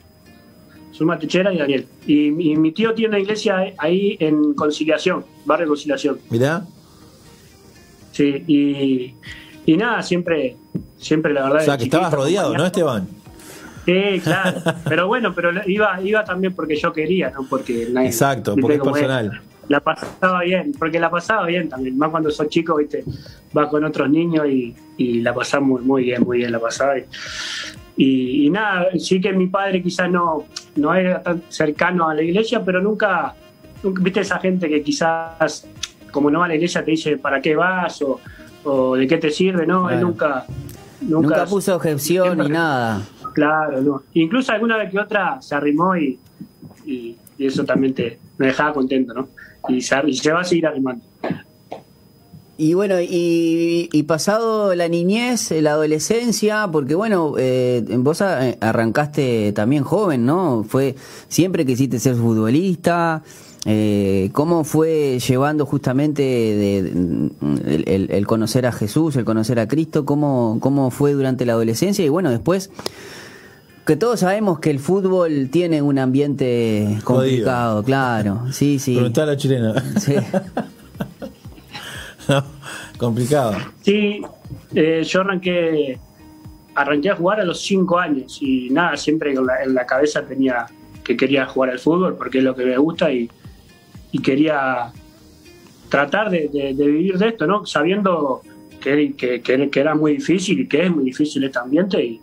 Zulma 0.92 1.18
Techera 1.18 1.52
y 1.52 1.58
Daniel. 1.58 1.86
Y, 2.06 2.26
y 2.52 2.56
mi 2.56 2.72
tío 2.72 2.94
tiene 2.94 3.08
una 3.10 3.18
iglesia 3.18 3.72
ahí 3.78 4.16
en 4.20 4.54
Conciliación, 4.54 5.24
Barrio 5.44 5.68
Conciliación. 5.68 6.18
Mirá. 6.30 6.64
Sí, 8.12 8.44
y, 8.46 9.14
y 9.64 9.76
nada, 9.76 10.02
siempre, 10.02 10.56
siempre 11.02 11.32
la 11.32 11.42
verdad. 11.44 11.62
O 11.62 11.64
sea, 11.64 11.76
que 11.76 11.84
estabas 11.84 12.12
rodeado, 12.12 12.56
¿no. 12.56 12.64
Esteban? 12.64 13.06
Sí, 13.84 14.20
claro. 14.22 14.60
Pero 14.84 15.08
bueno, 15.08 15.34
pero 15.34 15.50
iba, 15.66 16.00
iba 16.00 16.22
también 16.24 16.54
porque 16.54 16.76
yo 16.76 16.92
quería, 16.92 17.30
no 17.30 17.42
porque 17.48 17.88
nadie. 17.90 18.06
Exacto, 18.08 18.54
porque 18.56 18.76
es 18.76 18.80
personal. 18.82 19.40
La 19.68 19.80
pasaba 19.80 20.42
bien, 20.42 20.72
porque 20.78 21.00
la 21.00 21.10
pasaba 21.10 21.46
bien 21.46 21.68
también. 21.68 21.96
Más 21.98 22.10
cuando 22.10 22.30
sos 22.30 22.48
chico, 22.48 22.76
viste, 22.76 23.02
vas 23.52 23.68
con 23.68 23.82
otros 23.84 24.08
niños 24.08 24.46
y, 24.48 24.74
y 24.96 25.20
la 25.20 25.34
pasás 25.34 25.60
muy, 25.62 25.82
muy 25.82 26.04
bien, 26.04 26.22
muy 26.22 26.38
bien 26.38 26.52
la 26.52 26.60
pasaba. 26.60 26.96
Y, 26.98 27.04
y, 27.96 28.46
y 28.46 28.50
nada, 28.50 28.86
sí 28.98 29.20
que 29.20 29.32
mi 29.32 29.46
padre 29.48 29.82
quizás 29.82 30.10
no, 30.10 30.44
no 30.76 30.94
era 30.94 31.20
tan 31.22 31.42
cercano 31.48 32.08
a 32.08 32.14
la 32.14 32.22
iglesia, 32.22 32.62
pero 32.64 32.80
nunca, 32.80 33.34
nunca- 33.82 34.02
viste 34.02 34.20
esa 34.20 34.38
gente 34.38 34.68
que 34.68 34.82
quizás, 34.82 35.66
como 36.10 36.30
no 36.30 36.40
va 36.40 36.44
a 36.44 36.48
la 36.48 36.54
iglesia, 36.54 36.84
te 36.84 36.90
dice 36.92 37.16
para 37.16 37.40
qué 37.40 37.54
vas 37.56 38.00
o, 38.02 38.20
o 38.64 38.94
de 38.96 39.06
qué 39.06 39.18
te 39.18 39.30
sirve, 39.30 39.66
¿no? 39.66 39.90
Él 39.90 40.00
nunca, 40.00 40.44
Nunca, 41.02 41.28
nunca, 41.28 41.44
puso 41.46 41.74
objeción 41.76 42.24
siempre- 42.26 42.44
ni 42.48 42.52
nada. 42.52 43.02
Claro, 43.34 43.80
no. 43.82 44.02
Incluso 44.14 44.52
alguna 44.52 44.76
vez 44.76 44.90
que 44.90 44.98
otra 44.98 45.40
se 45.40 45.54
arrimó 45.54 45.96
y, 45.96 46.18
y, 46.84 47.16
y 47.38 47.46
eso 47.46 47.64
también 47.64 47.94
te 47.94 48.18
me 48.38 48.46
dejaba 48.46 48.72
contento, 48.74 49.14
¿no? 49.14 49.28
Y 49.68 49.80
se, 49.80 49.96
y 50.06 50.14
se 50.16 50.32
va 50.32 50.40
a 50.40 50.44
seguir 50.44 50.66
arrimando. 50.66 51.04
Y 52.58 52.74
bueno, 52.74 53.00
y, 53.00 53.88
y 53.90 54.02
pasado 54.04 54.74
la 54.74 54.86
niñez, 54.86 55.50
la 55.50 55.72
adolescencia, 55.72 56.68
porque 56.70 56.94
bueno, 56.94 57.34
eh, 57.38 57.82
vos 57.98 58.20
a- 58.20 58.50
arrancaste 58.60 59.52
también 59.52 59.82
joven, 59.82 60.26
¿no? 60.26 60.64
Fue 60.68 60.94
siempre 61.28 61.64
quisiste 61.64 61.98
ser 61.98 62.14
futbolista, 62.14 63.22
eh, 63.64 64.30
¿cómo 64.32 64.64
fue 64.64 65.18
llevando 65.20 65.66
justamente 65.66 66.22
de, 66.22 67.30
el, 67.86 68.26
conocer 68.26 68.66
a 68.66 68.72
Jesús, 68.72 69.14
el 69.16 69.24
conocer 69.24 69.60
a 69.60 69.68
Cristo? 69.68 70.04
¿Cómo, 70.04 70.58
¿Cómo 70.60 70.90
fue 70.90 71.12
durante 71.12 71.46
la 71.46 71.52
adolescencia? 71.52 72.04
Y 72.04 72.08
bueno, 72.08 72.30
después 72.30 72.70
que 73.86 73.96
todos 73.96 74.20
sabemos 74.20 74.58
que 74.58 74.70
el 74.70 74.78
fútbol 74.80 75.48
tiene 75.50 75.80
un 75.82 75.98
ambiente 75.98 76.98
complicado, 77.04 77.84
claro. 77.84 78.52
Sí, 78.52 78.78
sí. 78.78 78.94
Preguntar 78.94 79.24
a 79.24 79.32
la 79.32 79.36
chilena. 79.36 79.74
Sí. 79.98 80.14
complicado. 82.98 83.56
Sí, 83.82 84.22
eh, 84.74 85.02
yo 85.04 85.20
arranqué, 85.20 85.98
arranqué 86.74 87.10
a 87.10 87.16
jugar 87.16 87.40
a 87.40 87.44
los 87.44 87.60
cinco 87.60 87.98
años 87.98 88.38
y 88.40 88.70
nada, 88.70 88.96
siempre 88.96 89.32
en 89.32 89.74
la, 89.74 89.86
cabeza 89.86 90.24
tenía 90.24 90.66
que 91.04 91.16
quería 91.16 91.46
jugar 91.46 91.70
al 91.70 91.80
fútbol 91.80 92.16
porque 92.16 92.38
es 92.38 92.44
lo 92.44 92.54
que 92.54 92.64
me 92.64 92.78
gusta 92.78 93.10
y, 93.12 93.28
quería 94.18 94.92
tratar 95.88 96.30
de, 96.30 96.48
vivir 96.76 97.18
de 97.18 97.28
esto, 97.28 97.46
¿no? 97.46 97.66
Sabiendo 97.66 98.42
que, 98.80 99.14
que, 99.14 99.80
era 99.80 99.94
muy 99.94 100.14
difícil 100.14 100.60
y 100.60 100.66
que 100.66 100.84
es 100.84 100.90
muy 100.90 101.04
difícil 101.04 101.44
este 101.44 101.58
ambiente 101.58 102.02
y 102.04 102.20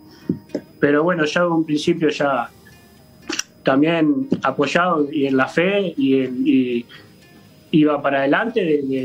pero 0.78 1.04
bueno, 1.04 1.24
ya 1.24 1.42
en 1.42 1.52
un 1.52 1.64
principio 1.64 2.08
ya 2.08 2.50
también 3.62 4.28
apoyado 4.42 5.06
y 5.12 5.26
en 5.26 5.36
la 5.36 5.46
fe 5.46 5.94
y, 5.96 6.86
iba 7.72 8.02
para 8.02 8.20
adelante 8.20 8.64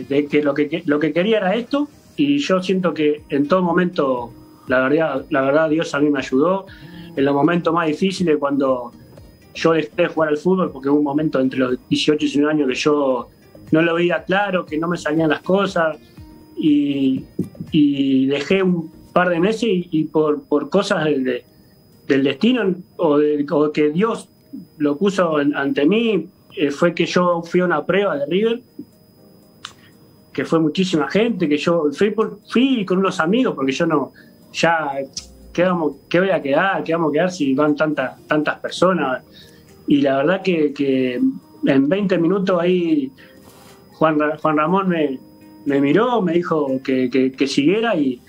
de, 0.10 0.26
que, 0.26 0.42
lo 0.42 0.56
que 0.56 0.82
lo 0.88 1.00
que 1.00 1.14
quería 1.14 1.38
era 1.38 1.54
esto 1.54 1.88
y 2.16 2.40
yo 2.40 2.64
siento 2.64 2.96
que 2.96 3.22
en 3.30 3.48
todo 3.48 3.62
momento 3.62 4.32
la 4.68 4.80
verdad 4.80 5.24
la 5.30 5.42
verdad 5.42 5.70
Dios 5.70 5.94
a 5.94 6.00
mí 6.00 6.10
me 6.10 6.18
ayudó 6.18 6.66
en 7.16 7.24
los 7.24 7.36
momentos 7.36 7.72
más 7.72 7.86
difíciles 7.86 8.38
cuando 8.38 8.92
yo 9.56 9.74
dejé 9.74 9.90
de 9.96 10.08
jugar 10.08 10.30
al 10.30 10.38
fútbol 10.38 10.72
porque 10.72 10.90
hubo 10.90 11.00
un 11.00 11.04
momento 11.04 11.40
entre 11.40 11.60
los 11.60 11.78
18 11.90 12.18
y 12.18 12.28
19 12.28 12.54
años 12.54 12.68
que 12.68 12.76
yo 12.76 13.30
no 13.72 13.82
lo 13.82 13.96
veía 13.96 14.24
claro 14.24 14.66
que 14.66 14.78
no 14.78 14.88
me 14.88 14.98
salían 14.98 15.30
las 15.30 15.42
cosas 15.42 15.98
y, 16.58 17.24
dejé 18.28 18.64
un 18.64 18.92
par 19.12 19.30
de 19.30 19.40
meses 19.40 19.70
y, 19.70 20.04
por, 20.06 20.70
cosas 20.70 21.06
de, 21.06 21.44
del 22.08 22.24
destino 22.24 22.76
o, 22.98 23.18
de, 23.18 23.46
que 23.74 23.90
Dios 23.90 24.30
lo 24.78 24.98
puso 24.98 25.38
ante 25.38 25.86
mí 25.86 26.30
eh, 26.56 26.72
fue 26.72 26.94
que 26.94 27.06
yo 27.06 27.42
fui 27.44 27.60
a 27.60 27.66
una 27.66 27.86
prueba 27.86 28.18
de 28.18 28.26
River, 28.26 28.62
que 30.32 30.46
fue 30.46 30.60
muchísima 30.60 31.10
gente, 31.10 31.50
que 31.50 31.58
yo 31.58 31.92
fui, 31.92 32.12
por, 32.12 32.40
fui 32.50 32.86
con 32.86 33.00
unos 33.00 33.20
amigos, 33.20 33.56
porque 33.56 33.74
yo 33.74 33.86
no, 33.86 34.14
ya, 34.54 34.92
¿qué, 35.56 35.64
vamos, 35.64 35.94
qué 36.10 36.20
voy 36.20 36.30
a 36.30 36.42
quedar? 36.42 36.84
¿Qué 36.84 36.94
vamos 36.94 37.10
a 37.10 37.14
quedar 37.14 37.32
si 37.32 37.54
van 37.56 37.76
tantas, 37.76 38.22
tantas 38.28 38.60
personas? 38.60 39.24
Y 39.88 40.02
la 40.02 40.18
verdad 40.18 40.42
que, 40.44 41.20
en 41.66 41.90
20 41.90 42.18
minutos 42.20 42.62
ahí 42.62 43.12
Juan, 43.94 44.20
Juan 44.38 44.58
Ramón 44.58 44.90
me, 44.90 45.20
me 45.66 45.82
miró, 45.82 46.22
me 46.22 46.34
dijo 46.34 46.80
que, 46.84 47.10
que 47.10 47.48
siguiera 47.48 47.96
y 47.96 48.22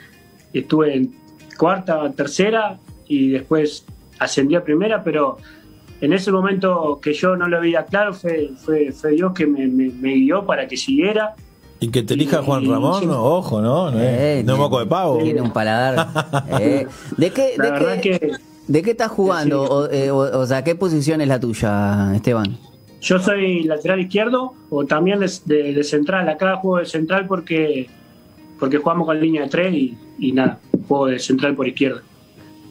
estuve 0.54 0.94
en 0.94 1.14
cuarta, 1.58 2.10
tercera, 2.12 2.78
y 3.08 3.30
después 3.30 3.84
ascendí 4.18 4.54
a 4.54 4.64
primera, 4.64 5.02
pero 5.02 5.38
en 6.00 6.12
ese 6.12 6.30
momento 6.30 7.00
que 7.02 7.12
yo 7.12 7.36
no 7.36 7.48
lo 7.48 7.60
veía 7.60 7.84
claro, 7.84 8.12
fue, 8.12 8.50
fue, 8.56 8.92
fue 8.92 9.12
Dios 9.12 9.32
que 9.32 9.46
me, 9.46 9.66
me, 9.66 10.14
guió 10.14 10.44
para 10.44 10.68
que 10.68 10.76
siguiera. 10.76 11.34
Y 11.78 11.88
que 11.88 12.02
te 12.02 12.14
elija 12.14 12.42
Juan 12.42 12.66
Ramón, 12.66 13.10
ojo, 13.10 13.60
¿no? 13.60 13.90
No, 13.90 14.00
eh, 14.00 14.44
moco 14.46 14.80
de 14.80 14.86
pavo. 14.86 15.18
Tiene 15.18 15.40
un 15.40 15.52
paladar. 15.52 16.08
Eh, 16.60 16.86
¿De 17.16 17.30
qué, 17.30 17.54
de 17.58 18.00
qué, 18.00 18.32
¿De 18.66 18.82
qué 18.82 18.90
estás 18.92 19.10
jugando? 19.10 19.88
Eh, 19.90 20.10
o, 20.10 20.16
o, 20.16 20.46
sea, 20.46 20.64
¿qué 20.64 20.74
posición 20.74 21.20
es 21.20 21.28
la 21.28 21.38
tuya, 21.38 22.14
Esteban? 22.14 22.58
Yo 23.00 23.18
soy 23.18 23.62
lateral 23.64 24.00
izquierdo 24.00 24.54
o 24.70 24.84
también 24.84 25.20
de, 25.20 25.72
de, 25.72 25.84
central. 25.84 26.28
Acá 26.28 26.56
juego 26.56 26.78
de 26.78 26.86
central 26.86 27.26
porque, 27.26 27.88
porque 28.58 28.78
jugamos 28.78 29.06
con 29.06 29.20
línea 29.20 29.42
de 29.42 29.48
tres 29.48 29.74
y, 29.74 29.96
y 30.18 30.32
nada, 30.32 30.58
juego 30.88 31.06
de 31.06 31.18
central 31.18 31.54
por 31.54 31.68
izquierda. 31.68 32.02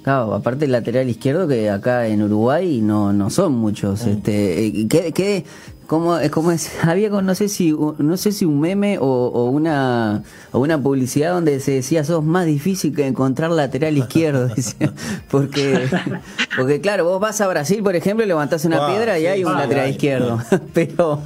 Claro, 0.05 0.35
aparte 0.35 0.65
el 0.65 0.71
lateral 0.71 1.09
izquierdo 1.09 1.47
que 1.47 1.69
acá 1.69 2.07
en 2.07 2.21
Uruguay 2.21 2.79
no, 2.79 3.11
no 3.11 3.31
son 3.31 3.53
muchos. 3.53 4.05
Este, 4.05 4.85
¿qué, 4.87 5.11
qué, 5.11 5.45
como, 5.87 6.17
como 6.31 6.51
es, 6.51 6.71
había 6.83 7.09
no 7.09 7.35
sé 7.35 7.49
si 7.49 7.71
no 7.71 8.17
sé 8.17 8.31
si 8.31 8.45
un 8.45 8.59
meme 8.59 8.97
o, 8.99 9.49
una 9.49 10.23
o 10.51 10.59
una 10.59 10.81
publicidad 10.81 11.33
donde 11.33 11.59
se 11.59 11.71
decía 11.71 12.03
sos 12.03 12.23
más 12.23 12.45
difícil 12.45 12.95
que 12.95 13.05
encontrar 13.05 13.51
lateral 13.51 13.97
izquierdo 13.97 14.49
porque 15.29 15.87
porque 16.57 16.81
claro 16.81 17.05
vos 17.05 17.19
vas 17.19 17.39
a 17.41 17.47
Brasil 17.47 17.83
por 17.83 17.95
ejemplo 17.95 18.25
y 18.25 18.27
levantás 18.27 18.65
una 18.65 18.87
piedra 18.87 19.19
y 19.19 19.27
hay 19.27 19.43
un 19.43 19.53
lateral 19.53 19.89
izquierdo. 19.89 20.41
Pero 20.73 21.21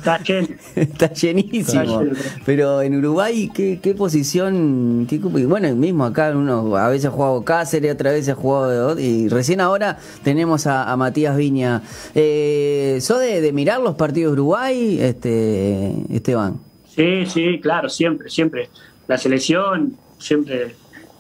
está, 0.76 1.14
llenísimo. 1.14 2.04
Pero 2.46 2.82
en 2.82 2.96
Uruguay 2.96 3.50
qué, 3.54 3.80
qué 3.82 3.94
posición 3.94 5.08
bueno 5.48 5.74
mismo 5.76 6.06
acá 6.06 6.32
uno 6.36 6.76
a 6.76 6.90
veces 6.90 7.06
ha 7.06 7.12
jugado 7.12 7.44
Cáceres 7.44 7.94
otra 7.94 8.12
vez 8.12 8.28
ha 8.30 8.36
jugado 8.36 9.00
y 9.00 9.30
recién 9.30 9.62
ahora 9.62 9.98
tenemos 10.24 10.68
a, 10.68 10.96
Matías 11.00 11.38
Viña. 11.38 11.82
Eh, 12.14 13.00
¿sos 13.02 13.22
de, 13.22 13.40
de 13.40 13.54
mirar 13.54 13.80
los 13.80 13.96
partidos 13.96 14.34
uruguayos 14.34 14.49
Uruguay, 14.50 14.98
este, 15.00 15.94
Esteban? 16.10 16.60
Sí, 16.88 17.28
sí, 17.28 17.60
claro, 17.62 17.88
siempre, 17.88 18.32
siempre. 18.32 18.70
La 19.08 19.16
selección, 19.16 19.96
siempre 20.18 20.76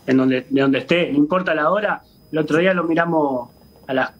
en 0.07 0.17
donde, 0.17 0.47
de 0.49 0.61
donde 0.61 0.79
esté, 0.79 1.11
no 1.11 1.19
importa 1.19 1.53
la 1.53 1.69
hora. 1.69 2.01
El 2.31 2.39
otro 2.39 2.57
día 2.57 2.73
lo 2.73 2.85
miramos 2.85 3.49
a 3.87 3.93
las 3.93 4.11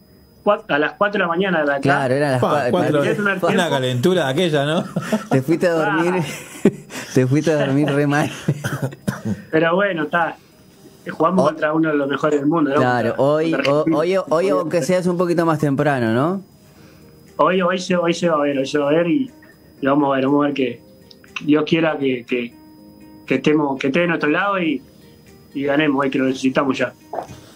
a 0.68 0.78
las 0.78 0.92
4 0.92 1.12
de 1.12 1.18
la 1.18 1.26
mañana 1.26 1.64
de 1.64 1.70
acá. 1.70 1.80
Claro, 1.80 2.14
era 2.14 2.30
las 2.30 2.40
4. 2.70 3.02
Una 3.48 3.68
calentura 3.68 4.28
aquella, 4.28 4.64
¿no? 4.64 4.84
Te 5.28 5.42
fuiste 5.42 5.66
a 5.66 5.72
dormir, 5.72 6.22
te 7.14 7.26
fuiste 7.26 7.52
a 7.52 7.66
dormir 7.66 7.88
re 7.88 8.06
mal. 8.06 8.30
Pero 9.50 9.74
bueno, 9.74 10.04
está. 10.04 10.36
Jugamos 11.08 11.46
contra 11.46 11.72
uno 11.72 11.88
de 11.88 11.96
los 11.96 12.08
mejores 12.08 12.38
del 12.38 12.48
mundo. 12.48 12.74
Claro, 12.74 13.14
hoy, 13.18 13.54
hoy, 13.92 14.16
hoy, 14.28 14.48
aunque 14.50 14.82
seas 14.82 15.06
un 15.08 15.18
poquito 15.18 15.44
más 15.44 15.58
temprano, 15.58 16.12
¿no? 16.12 16.49
Hoy, 17.42 17.62
hoy, 17.62 17.78
se, 17.78 17.96
hoy 17.96 18.12
se 18.12 18.28
va 18.28 18.36
a 18.36 18.42
ver, 18.42 18.58
hoy 18.58 18.66
se 18.66 18.78
va 18.78 18.90
a 18.90 18.92
ver 18.92 19.08
y, 19.08 19.30
vamos 19.82 20.12
a 20.12 20.16
ver, 20.16 20.26
vamos 20.26 20.44
a 20.44 20.46
ver 20.48 20.54
que, 20.54 20.80
Dios 21.42 21.64
quiera 21.66 21.96
que, 21.98 22.24
que, 22.26 23.34
estemos, 23.34 23.78
que 23.78 23.86
esté 23.86 24.00
de 24.00 24.08
nuestro 24.08 24.28
lado 24.28 24.60
y, 24.60 24.82
ganemos, 25.54 26.04
hoy 26.04 26.10
que 26.10 26.18
lo 26.18 26.26
necesitamos 26.26 26.76
ya. 26.76 26.92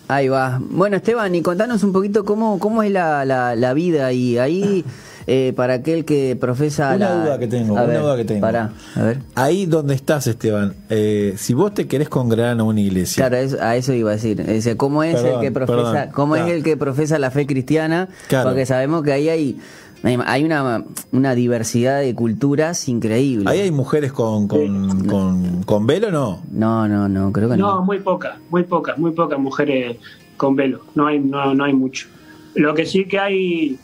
Ahí 0.08 0.28
va. 0.28 0.61
Bueno, 0.61 0.96
Esteban, 0.96 1.34
y 1.34 1.42
contanos 1.42 1.82
un 1.82 1.92
poquito 1.92 2.25
cómo, 2.25 2.58
cómo 2.58 2.82
es 2.82 2.90
la, 2.90 3.25
la, 3.25 3.75
vida 3.75 4.12
y 4.12 4.38
ahí 4.38 4.84
eh, 5.26 5.52
para 5.56 5.75
aquel 5.75 6.04
que 6.04 6.37
profesa 6.38 6.94
una 6.94 7.14
duda 7.14 7.38
que 7.38 7.46
tengo, 7.46 7.75
una 7.75 7.99
duda 7.99 8.16
que 8.16 8.25
tengo. 8.25 8.40
Para, 8.42 8.73
a 8.94 9.02
ver. 9.02 9.18
Ahí 9.34 9.64
donde 9.64 9.94
estás, 9.94 10.26
Esteban, 10.26 10.75
eh, 10.90 11.34
si 11.38 11.54
vos 11.54 11.73
te 11.73 11.87
querés 11.87 12.11
congregar 12.11 12.52
en 12.52 12.61
una 12.61 12.80
iglesia. 12.80 13.28
Claro, 13.28 13.46
a 13.61 13.76
eso 13.76 13.94
iba 13.94 14.11
a 14.11 14.16
decir. 14.16 14.76
¿Cómo 14.76 15.02
es 15.02 15.23
el 15.23 15.40
que 15.40 15.50
profesa, 15.50 16.11
cómo 16.11 16.37
es 16.37 16.50
el 16.50 16.62
que 16.62 16.76
profesa 16.76 17.18
la 17.18 17.30
fe 17.30 17.46
cristiana? 17.46 18.08
Porque 18.28 18.66
sabemos 18.66 19.02
que 19.02 19.12
ahí 19.12 19.28
hay 19.30 19.58
hay 20.03 20.45
una, 20.45 20.85
una 21.13 21.35
diversidad 21.35 22.01
de 22.01 22.15
culturas 22.15 22.89
increíble. 22.89 23.51
¿Ahí 23.51 23.61
hay 23.61 23.71
mujeres 23.71 24.13
con, 24.13 24.49
con, 24.49 25.63
con, 25.65 25.87
velo 25.87 26.09
o 26.09 26.11
no? 26.11 26.43
No, 26.51 26.89
no, 26.89 27.09
no, 27.09 27.33
creo 27.33 27.49
que 27.49 27.57
no. 27.57 27.77
No, 27.77 27.83
muy 27.83 28.01
pocas, 28.01 28.39
muy 28.51 28.65
pocas, 28.65 28.99
muy 28.99 29.13
pocas 29.13 29.39
mujeres 29.39 29.97
con 30.37 30.57
velo. 30.57 30.81
No 30.95 31.07
hay, 31.07 31.19
no, 31.21 31.55
no 31.55 31.65
hay 31.65 31.73
mucho. 31.73 32.09
Lo 32.55 32.75
que 32.75 32.87
sí 32.87 33.07
que 33.07 33.19
hay, 33.19 33.79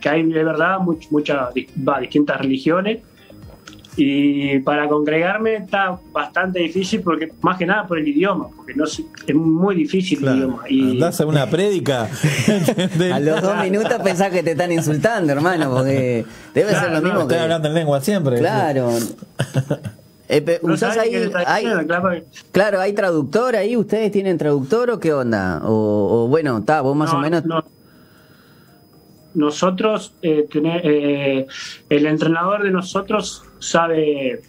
que 0.00 0.08
hay 0.08 0.22
de 0.22 0.44
verdad 0.44 0.78
muchas, 1.10 1.52
distintas 1.54 2.40
religiones 2.40 3.00
y 3.96 4.58
para 4.60 4.88
congregarme 4.88 5.56
está 5.56 5.98
bastante 6.12 6.58
difícil 6.58 7.00
porque 7.00 7.32
más 7.40 7.56
que 7.56 7.64
nada 7.64 7.86
por 7.86 7.98
el 7.98 8.06
idioma, 8.06 8.48
porque 8.54 8.74
no 8.74 8.84
es 8.84 9.02
muy 9.34 9.74
difícil 9.74 10.26
el 10.26 10.36
idioma. 10.36 10.62
Y, 10.68 10.90
Andás 10.92 11.20
a 11.20 11.26
una 11.26 11.48
prédica. 11.48 12.08
a 13.12 13.20
los 13.20 13.40
dos 13.40 13.58
minutos 13.62 13.94
pensás 14.04 14.30
que 14.30 14.42
te 14.42 14.52
están 14.52 14.70
insultando, 14.70 15.32
hermano, 15.32 15.70
porque 15.72 16.26
debe 16.54 16.74
ser 16.74 16.92
lo 16.92 17.00
mismo. 17.00 17.22
Estoy 17.22 17.38
hablando 17.38 17.68
en 17.68 17.74
lengua 17.74 18.00
siempre. 18.00 18.38
Claro. 18.38 18.90
Eh, 20.28 20.60
ahí, 21.46 21.64
claro, 22.50 22.80
hay 22.80 22.92
traductor 22.94 23.54
ahí, 23.54 23.76
¿ustedes 23.76 24.10
tienen 24.10 24.36
traductor 24.38 24.90
o 24.90 24.98
qué 24.98 25.12
onda? 25.12 25.60
O, 25.62 26.26
bueno, 26.28 26.58
está, 26.58 26.80
vos 26.80 26.96
más 26.96 27.12
o 27.12 27.18
menos 27.18 27.44
nosotros, 29.36 30.14
eh, 30.22 30.48
eh, 30.54 31.46
el 31.90 32.06
entrenador 32.06 32.62
de 32.62 32.70
nosotros 32.70 33.44
sabe, 33.58 34.40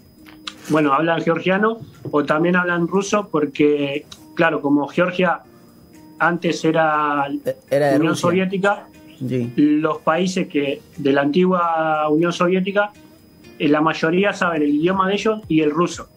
bueno, 0.70 0.94
hablan 0.94 1.22
georgiano 1.22 1.79
o 2.10 2.24
también 2.24 2.56
hablan 2.56 2.88
ruso 2.88 3.27
porque, 3.29 4.06
claro, 4.34 4.62
como 4.62 4.88
Georgia 4.88 5.41
antes 6.20 6.63
era, 6.63 7.27
era 7.70 7.98
Unión 7.98 8.15
Soviética, 8.15 8.88
los 9.58 9.98
países 10.00 10.48
que 10.48 10.82
de 10.96 11.12
la 11.12 11.22
antigua 11.22 12.08
Unión 12.10 12.32
Soviética, 12.32 12.91
eh, 13.60 13.67
la 13.67 13.82
mayoría 13.82 14.32
saben 14.32 14.62
el 14.62 14.70
idioma 14.70 15.10
de 15.10 15.15
ellos 15.15 15.41
y 15.50 15.62
el 15.62 15.72
ruso. 15.72 16.08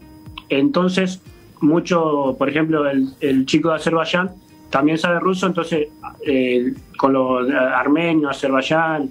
Entonces, 0.49 1.21
mucho, 1.61 2.37
por 2.39 2.49
ejemplo, 2.49 2.89
el, 2.89 3.15
el 3.21 3.47
chico 3.47 3.71
de 3.71 3.77
Azerbaiyán 3.77 4.31
también 4.71 4.99
sabe 4.99 5.19
ruso, 5.21 5.47
entonces 5.47 5.89
eh, 6.25 6.73
con 6.97 7.13
los 7.13 7.49
armenios, 7.51 8.31
Azerbaiyán, 8.37 9.11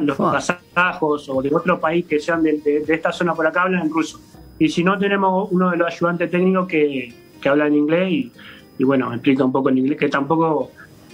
los 0.00 0.18
Ah. 0.20 0.32
kazajos 0.32 1.28
o 1.28 1.42
de 1.42 1.54
otro 1.54 1.78
país 1.78 2.06
que 2.06 2.18
sean 2.20 2.42
de, 2.42 2.58
de- 2.58 2.80
de 2.80 2.94
esta 2.94 3.12
zona 3.12 3.34
por 3.34 3.46
acá 3.46 3.62
hablan 3.62 3.82
en 3.82 3.90
ruso. 3.90 4.18
Y 4.58 4.68
si 4.70 4.82
no, 4.82 4.98
tenemos 4.98 5.48
uno 5.52 5.70
de 5.70 5.76
los 5.76 5.92
ayudantes 5.92 6.30
técnicos 6.30 6.66
que, 6.68 7.12
que 7.40 7.48
habla 7.48 7.66
en 7.66 7.74
inglés 7.74 8.10
y, 8.10 8.32
y 8.78 8.84
bueno, 8.84 9.12
explica 9.12 9.44
un 9.44 9.52
poco 9.52 9.68
en 9.68 9.78
inglés, 9.78 9.98
que 9.98 10.08
tampoco 10.08 10.70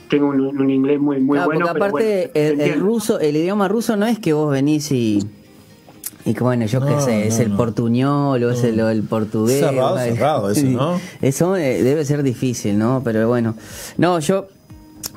tengo 0.09 0.28
un, 0.28 0.40
un 0.40 0.71
inglés 0.71 1.00
muy, 1.00 1.18
muy 1.21 1.38
bueno. 1.38 1.44
porque 1.44 1.59
pero 1.73 1.85
aparte 1.87 2.30
bueno, 2.35 2.62
el, 2.62 2.71
el 2.71 2.80
ruso, 2.80 3.18
el 3.21 3.37
idioma 3.37 3.66
ruso 3.68 3.97
no 3.97 4.06
es 4.06 4.18
que 4.18 4.33
vos 4.35 4.50
venís 4.52 4.90
y 4.92 5.18
y 6.25 6.35
que 6.35 6.43
bueno, 6.43 6.66
yo 6.66 6.81
qué 6.81 6.90
No, 6.90 7.00
sé, 7.00 7.26
es 7.26 7.37
no, 7.38 7.43
el 7.45 7.50
no. 7.50 7.57
portuñol 7.57 8.45
o 8.45 8.50
es 8.50 8.64
el, 8.64 8.81
o 8.81 8.88
el 8.88 9.02
portugués. 9.02 9.61
Cerrado, 9.61 9.97
¿no? 9.97 10.02
cerrado 10.02 10.50
eso, 10.50 10.66
¿no? 10.66 11.00
Eso 11.23 11.57
eh, 11.57 11.83
debe 11.83 12.04
ser 12.04 12.23
difícil, 12.23 12.78
¿no? 12.78 13.02
Pero 13.04 13.28
bueno, 13.28 13.54
no, 13.99 14.19
yo 14.21 14.49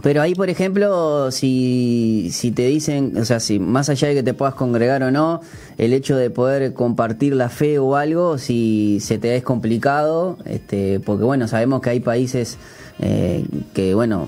pero 0.01 0.21
ahí, 0.21 0.35
por 0.35 0.49
ejemplo, 0.49 1.31
si, 1.31 2.29
si 2.31 2.51
te 2.51 2.67
dicen, 2.67 3.17
o 3.17 3.25
sea, 3.25 3.39
si 3.39 3.57
más 3.57 3.89
allá 3.89 4.09
de 4.09 4.15
que 4.15 4.23
te 4.23 4.33
puedas 4.33 4.53
congregar 4.53 5.01
o 5.01 5.11
no, 5.11 5.41
el 5.77 5.93
hecho 5.93 6.15
de 6.15 6.29
poder 6.29 6.73
compartir 6.73 7.35
la 7.35 7.49
fe 7.49 7.79
o 7.79 7.95
algo, 7.95 8.37
si 8.37 8.99
se 9.01 9.17
te 9.17 9.35
es 9.35 9.43
complicado, 9.43 10.37
este, 10.45 10.99
porque 10.99 11.23
bueno, 11.23 11.47
sabemos 11.47 11.81
que 11.81 11.89
hay 11.89 11.99
países 11.99 12.57
eh, 12.99 13.45
que, 13.73 13.95
bueno, 13.95 14.27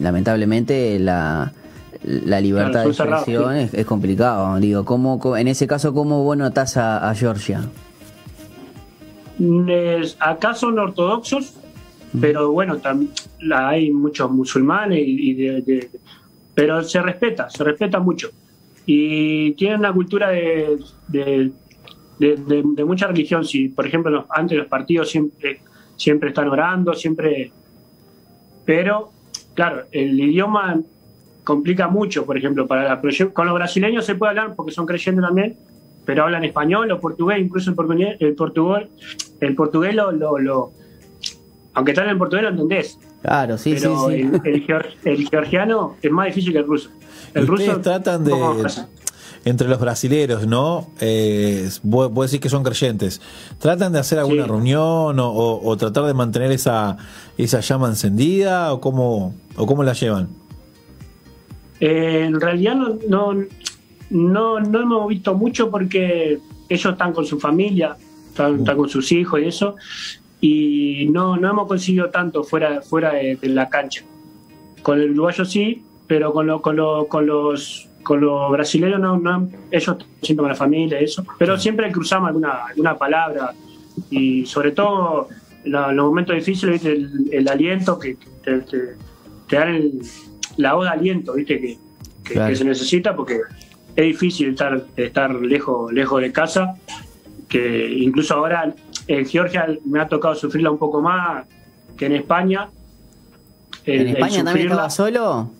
lamentablemente 0.00 0.98
la, 0.98 1.52
la 2.02 2.40
libertad 2.40 2.72
Claro, 2.84 2.88
de 2.88 2.94
expresión 2.94 3.56
es, 3.56 3.74
es 3.74 3.86
complicado. 3.86 4.58
Digo, 4.58 4.84
¿cómo, 4.84 5.36
en 5.36 5.48
ese 5.48 5.66
caso, 5.66 5.92
¿cómo 5.92 6.24
vos 6.24 6.36
notás 6.36 6.76
a, 6.76 7.08
a 7.08 7.14
Georgia? 7.14 7.62
Es- 9.68 10.16
acá 10.20 10.54
son 10.54 10.78
ortodoxos, 10.78 11.54
pero 12.20 12.52
bueno, 12.52 12.78
tam- 12.78 13.08
la, 13.40 13.68
hay 13.70 13.90
muchos 13.90 14.30
musulmanes, 14.30 14.98
y, 14.98 15.30
y 15.30 15.34
de- 15.34 15.62
de- 15.62 15.90
pero 16.54 16.82
se 16.82 17.00
respeta, 17.00 17.48
se 17.48 17.64
respeta 17.64 18.00
mucho. 18.00 18.30
Y 18.84 19.52
tienen 19.52 19.80
una 19.80 19.92
cultura 19.92 20.30
de, 20.30 20.78
de, 21.08 21.52
de- 22.18 22.84
mucha 22.84 23.06
religión. 23.06 23.44
Si, 23.44 23.68
por 23.68 23.86
ejemplo, 23.86 24.26
antes 24.30 24.58
los 24.58 24.66
partidos 24.66 25.08
siempre, 25.10 25.60
siempre 25.96 26.30
están 26.30 26.48
orando, 26.48 26.92
siempre... 26.94 27.52
Pero, 28.66 29.10
claro, 29.54 29.84
el 29.90 30.18
idioma 30.20 30.80
complica 31.44 31.88
mucho, 31.88 32.24
por 32.26 32.36
ejemplo, 32.36 32.66
para 32.66 32.84
la 32.84 33.00
con 33.32 33.46
los 33.46 33.54
brasileños 33.54 34.04
se 34.04 34.14
puede 34.14 34.30
hablar 34.30 34.54
porque 34.54 34.72
son 34.72 34.86
creyentes 34.86 35.22
también, 35.24 35.56
pero 36.04 36.24
hablan 36.24 36.44
español 36.44 36.90
o 36.92 37.00
portugués, 37.00 37.38
incluso 37.40 37.70
el 37.70 37.76
portugués, 37.76 38.16
el 38.20 38.34
portugués, 38.34 38.88
el 39.40 39.54
portugués 39.54 39.94
lo, 39.94 40.12
lo- 40.12 40.38
lo- 40.38 40.72
aunque 41.74 41.92
tal 41.94 42.08
en 42.08 42.18
portugués 42.18 42.42
lo 42.44 42.50
entendés, 42.50 42.98
Claro, 43.22 43.58
sí, 43.58 43.74
pero 43.74 44.08
sí, 44.08 44.16
sí. 44.16 44.20
El, 44.44 44.54
el 44.54 44.66
geor- 44.66 44.86
el 45.04 45.28
georgiano 45.28 45.96
es 46.00 46.10
más 46.10 46.26
difícil 46.26 46.52
que 46.52 46.58
el 46.60 46.66
ruso. 46.66 46.88
El 47.34 47.46
ruso 47.46 47.80
tratan 47.80 48.24
de, 48.24 48.32
entre 49.44 49.68
los 49.68 49.78
brasileros, 49.78 50.46
¿no? 50.46 50.90
Eh, 51.00 51.68
vos, 51.82 52.10
vos 52.12 52.30
decís 52.30 52.42
que 52.42 52.48
son 52.48 52.62
creyentes. 52.64 53.20
¿Tratan 53.58 53.92
de 53.92 53.98
hacer 53.98 54.18
alguna 54.18 54.42
Sí. 54.44 54.48
reunión 54.48 55.18
o, 55.20 55.28
o- 55.30 55.68
o 55.68 55.76
tratar 55.76 56.04
de 56.04 56.14
mantener 56.14 56.50
esa, 56.50 56.96
esa 57.38 57.60
llama 57.60 57.88
encendida 57.88 58.72
o 58.72 58.80
cómo, 58.80 59.34
o 59.56 59.66
cómo 59.66 59.82
la 59.84 59.92
llevan? 59.92 60.28
Eh, 61.80 62.24
en 62.26 62.40
realidad 62.40 62.74
no, 62.76 62.98
no, 63.08 63.44
no, 64.10 64.60
no 64.60 64.80
hemos 64.80 65.08
visto 65.08 65.34
mucho 65.34 65.70
porque 65.70 66.38
ellos 66.68 66.92
están 66.92 67.12
con 67.12 67.24
su 67.26 67.40
familia, 67.40 67.96
están, 68.28 68.58
están 68.60 68.76
con 68.76 68.88
sus 68.88 69.10
hijos 69.12 69.40
y 69.40 69.44
eso, 69.44 69.76
y 70.40 71.08
no, 71.10 71.36
no 71.36 71.50
hemos 71.50 71.66
conseguido 71.68 72.10
tanto 72.10 72.44
fuera, 72.44 72.82
fuera 72.82 73.12
de, 73.14 73.36
de 73.36 73.48
la 73.48 73.68
cancha. 73.68 74.02
Con 74.82 75.00
el 75.00 75.10
uruguayo 75.12 75.44
sí, 75.44 75.82
pero 76.06 76.32
con, 76.32 76.46
lo- 76.46 76.60
con, 76.62 76.76
lo- 76.76 77.06
con 77.08 77.26
los 77.26 77.86
con 78.02 78.22
los 78.22 78.50
brasileños 78.50 78.98
no, 78.98 79.18
no 79.18 79.46
ellos 79.70 79.96
siempre 80.22 80.42
con 80.42 80.48
la 80.48 80.54
familia 80.54 80.98
y 81.00 81.04
eso, 81.04 81.22
pero 81.38 81.58
siempre 81.58 81.92
cruzamos 81.92 82.28
alguna, 82.28 82.64
alguna 82.64 82.96
palabra 82.96 83.52
y 84.10 84.46
sobre 84.46 84.70
todo 84.72 85.28
la- 85.64 85.92
los 85.92 86.06
momentos 86.06 86.34
difíciles. 86.34 86.82
El, 86.86 87.28
el 87.30 87.46
aliento 87.48 87.98
que 87.98 88.16
que 88.16 88.26
te, 88.42 88.60
te- 88.62 88.94
te 89.48 89.56
dan 89.56 89.68
el- 89.74 90.00
la 90.56 90.74
voz 90.74 90.84
de 90.84 90.90
aliento, 90.90 91.34
¿viste? 91.34 91.60
Que, 91.60 91.78
que- 92.24 92.32
Claro. 92.34 92.50
que 92.50 92.56
se 92.56 92.64
necesita 92.64 93.16
porque 93.16 93.40
es 93.96 94.04
difícil 94.04 94.50
estar, 94.50 94.84
estar 94.96 95.34
lejos, 95.34 95.92
lejos 95.92 96.20
de 96.22 96.30
casa, 96.32 96.74
que 97.48 97.88
incluso 97.98 98.34
ahora 98.34 98.72
en 99.08 99.26
Georgia 99.26 99.66
me 99.84 100.00
ha 100.00 100.06
tocado 100.06 100.34
sufrirla 100.36 100.70
un 100.70 100.78
poco 100.78 101.00
más 101.02 101.44
que 101.96 102.06
en 102.06 102.12
España. 102.12 102.68
El- 103.84 104.02
¿En 104.02 104.08
España 104.08 104.44
también 104.44 104.68
estaba 104.68 104.90
solo? 104.90 105.50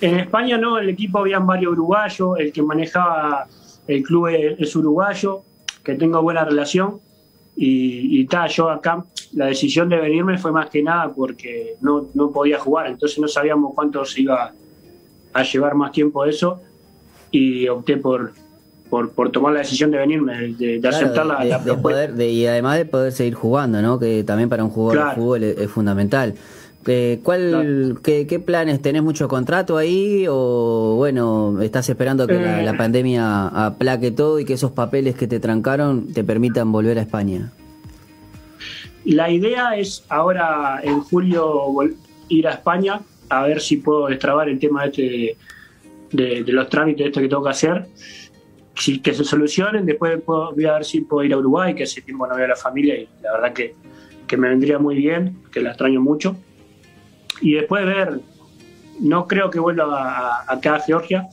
en 0.00 0.18
España 0.18 0.58
no, 0.58 0.76
el 0.78 0.90
equipo 0.90 1.20
habían 1.20 1.46
varios 1.46 1.72
uruguayos, 1.72 2.38
el 2.38 2.52
que 2.52 2.62
manejaba 2.62 3.46
el 3.86 4.02
club 4.02 4.26
es, 4.28 4.60
es 4.60 4.76
uruguayo, 4.76 5.42
que 5.82 5.94
tengo 5.94 6.20
buena 6.20 6.44
relación. 6.44 6.98
Y, 7.56 8.20
y 8.20 8.26
ta, 8.26 8.46
yo 8.48 8.68
acá, 8.68 9.04
la 9.32 9.46
decisión 9.46 9.88
de 9.88 9.96
venirme 9.96 10.38
fue 10.38 10.50
más 10.52 10.68
que 10.70 10.82
nada 10.82 11.12
porque 11.14 11.76
no, 11.80 12.06
no 12.14 12.30
podía 12.30 12.58
jugar, 12.58 12.88
entonces 12.88 13.18
no 13.18 13.28
sabíamos 13.28 13.72
cuánto 13.74 14.04
se 14.04 14.22
iba 14.22 14.52
a 15.32 15.42
llevar 15.42 15.74
más 15.74 15.92
tiempo 15.92 16.24
eso. 16.24 16.60
Y 17.30 17.66
opté 17.68 17.96
por, 17.96 18.32
por, 18.88 19.10
por 19.10 19.30
tomar 19.30 19.52
la 19.52 19.60
decisión 19.60 19.90
de 19.90 19.98
venirme, 19.98 20.36
de, 20.50 20.74
de 20.74 20.80
Claro, 20.80 20.96
aceptar 20.96 21.26
la, 21.26 21.38
de- 21.42 21.48
la 21.48 21.58
de 21.58 21.64
propuesta. 21.64 21.80
poder- 22.00 22.14
de- 22.14 22.30
y 22.30 22.46
además 22.46 22.76
de 22.78 22.84
poder 22.84 23.12
seguir 23.12 23.34
jugando, 23.34 23.82
¿no? 23.82 23.98
Que 23.98 24.22
también 24.24 24.48
para 24.48 24.62
un 24.64 24.70
jugador 24.70 25.08
de 25.08 25.14
fútbol 25.16 25.42
es, 25.44 25.58
es 25.58 25.70
fundamental. 25.70 26.34
Eh, 26.86 27.20
¿cuál, 27.22 27.48
Claro. 27.50 28.02
qué, 28.02 28.26
qué 28.26 28.38
planes? 28.38 28.82
¿Tenés 28.82 29.02
mucho 29.02 29.26
contrato 29.28 29.76
ahí 29.78 30.26
o 30.28 30.94
bueno, 30.96 31.60
estás 31.62 31.88
esperando 31.88 32.26
que 32.26 32.34
la, 32.34 32.60
Eh. 32.60 32.64
la 32.64 32.76
pandemia 32.76 33.46
aplaque 33.48 34.10
todo 34.10 34.38
y 34.38 34.44
que 34.44 34.52
esos 34.54 34.72
papeles 34.72 35.14
que 35.14 35.26
te 35.26 35.40
trancaron 35.40 36.12
te 36.12 36.22
permitan 36.24 36.70
volver 36.72 36.98
a 36.98 37.02
España? 37.02 37.52
La 39.04 39.30
idea 39.30 39.76
es 39.76 40.04
ahora 40.08 40.80
en 40.82 41.00
julio 41.00 41.62
ir 42.28 42.48
a 42.48 42.52
España 42.52 43.00
a 43.30 43.46
ver 43.46 43.60
si 43.60 43.76
puedo 43.78 44.06
destrabar 44.08 44.48
el 44.48 44.58
tema 44.58 44.84
este 44.86 45.02
de, 45.02 45.36
de- 46.12 46.44
de 46.44 46.52
los 46.52 46.68
trámites 46.68 47.06
este 47.06 47.20
que 47.22 47.28
tengo 47.28 47.44
que 47.44 47.50
hacer. 47.50 47.86
Si, 48.76 48.98
que 49.00 49.14
se 49.14 49.24
solucionen, 49.24 49.86
después 49.86 50.20
puedo- 50.22 50.52
voy 50.52 50.64
a 50.66 50.74
ver 50.74 50.84
si 50.84 51.00
puedo 51.02 51.24
ir 51.24 51.32
a 51.32 51.38
Uruguay, 51.38 51.74
que 51.74 51.84
hace 51.84 52.02
tiempo 52.02 52.26
no 52.26 52.34
veo 52.34 52.44
a 52.44 52.48
la 52.48 52.56
familia 52.56 52.94
y 52.96 53.08
la 53.22 53.32
verdad 53.32 53.52
que, 53.52 53.74
que 54.26 54.36
me 54.36 54.48
vendría 54.48 54.78
muy 54.78 54.96
bien, 54.96 55.36
que 55.52 55.60
la 55.60 55.70
extraño 55.70 56.00
mucho. 56.00 56.36
Y 57.40 57.54
después 57.54 57.84
ver, 57.84 58.20
no 59.00 59.26
creo 59.26 59.50
que 59.50 59.58
vuelva 59.60 59.84
a, 59.84 60.18
a- 60.46 60.52
acá 60.54 60.76
a 60.76 60.80
Georgia. 60.80 61.28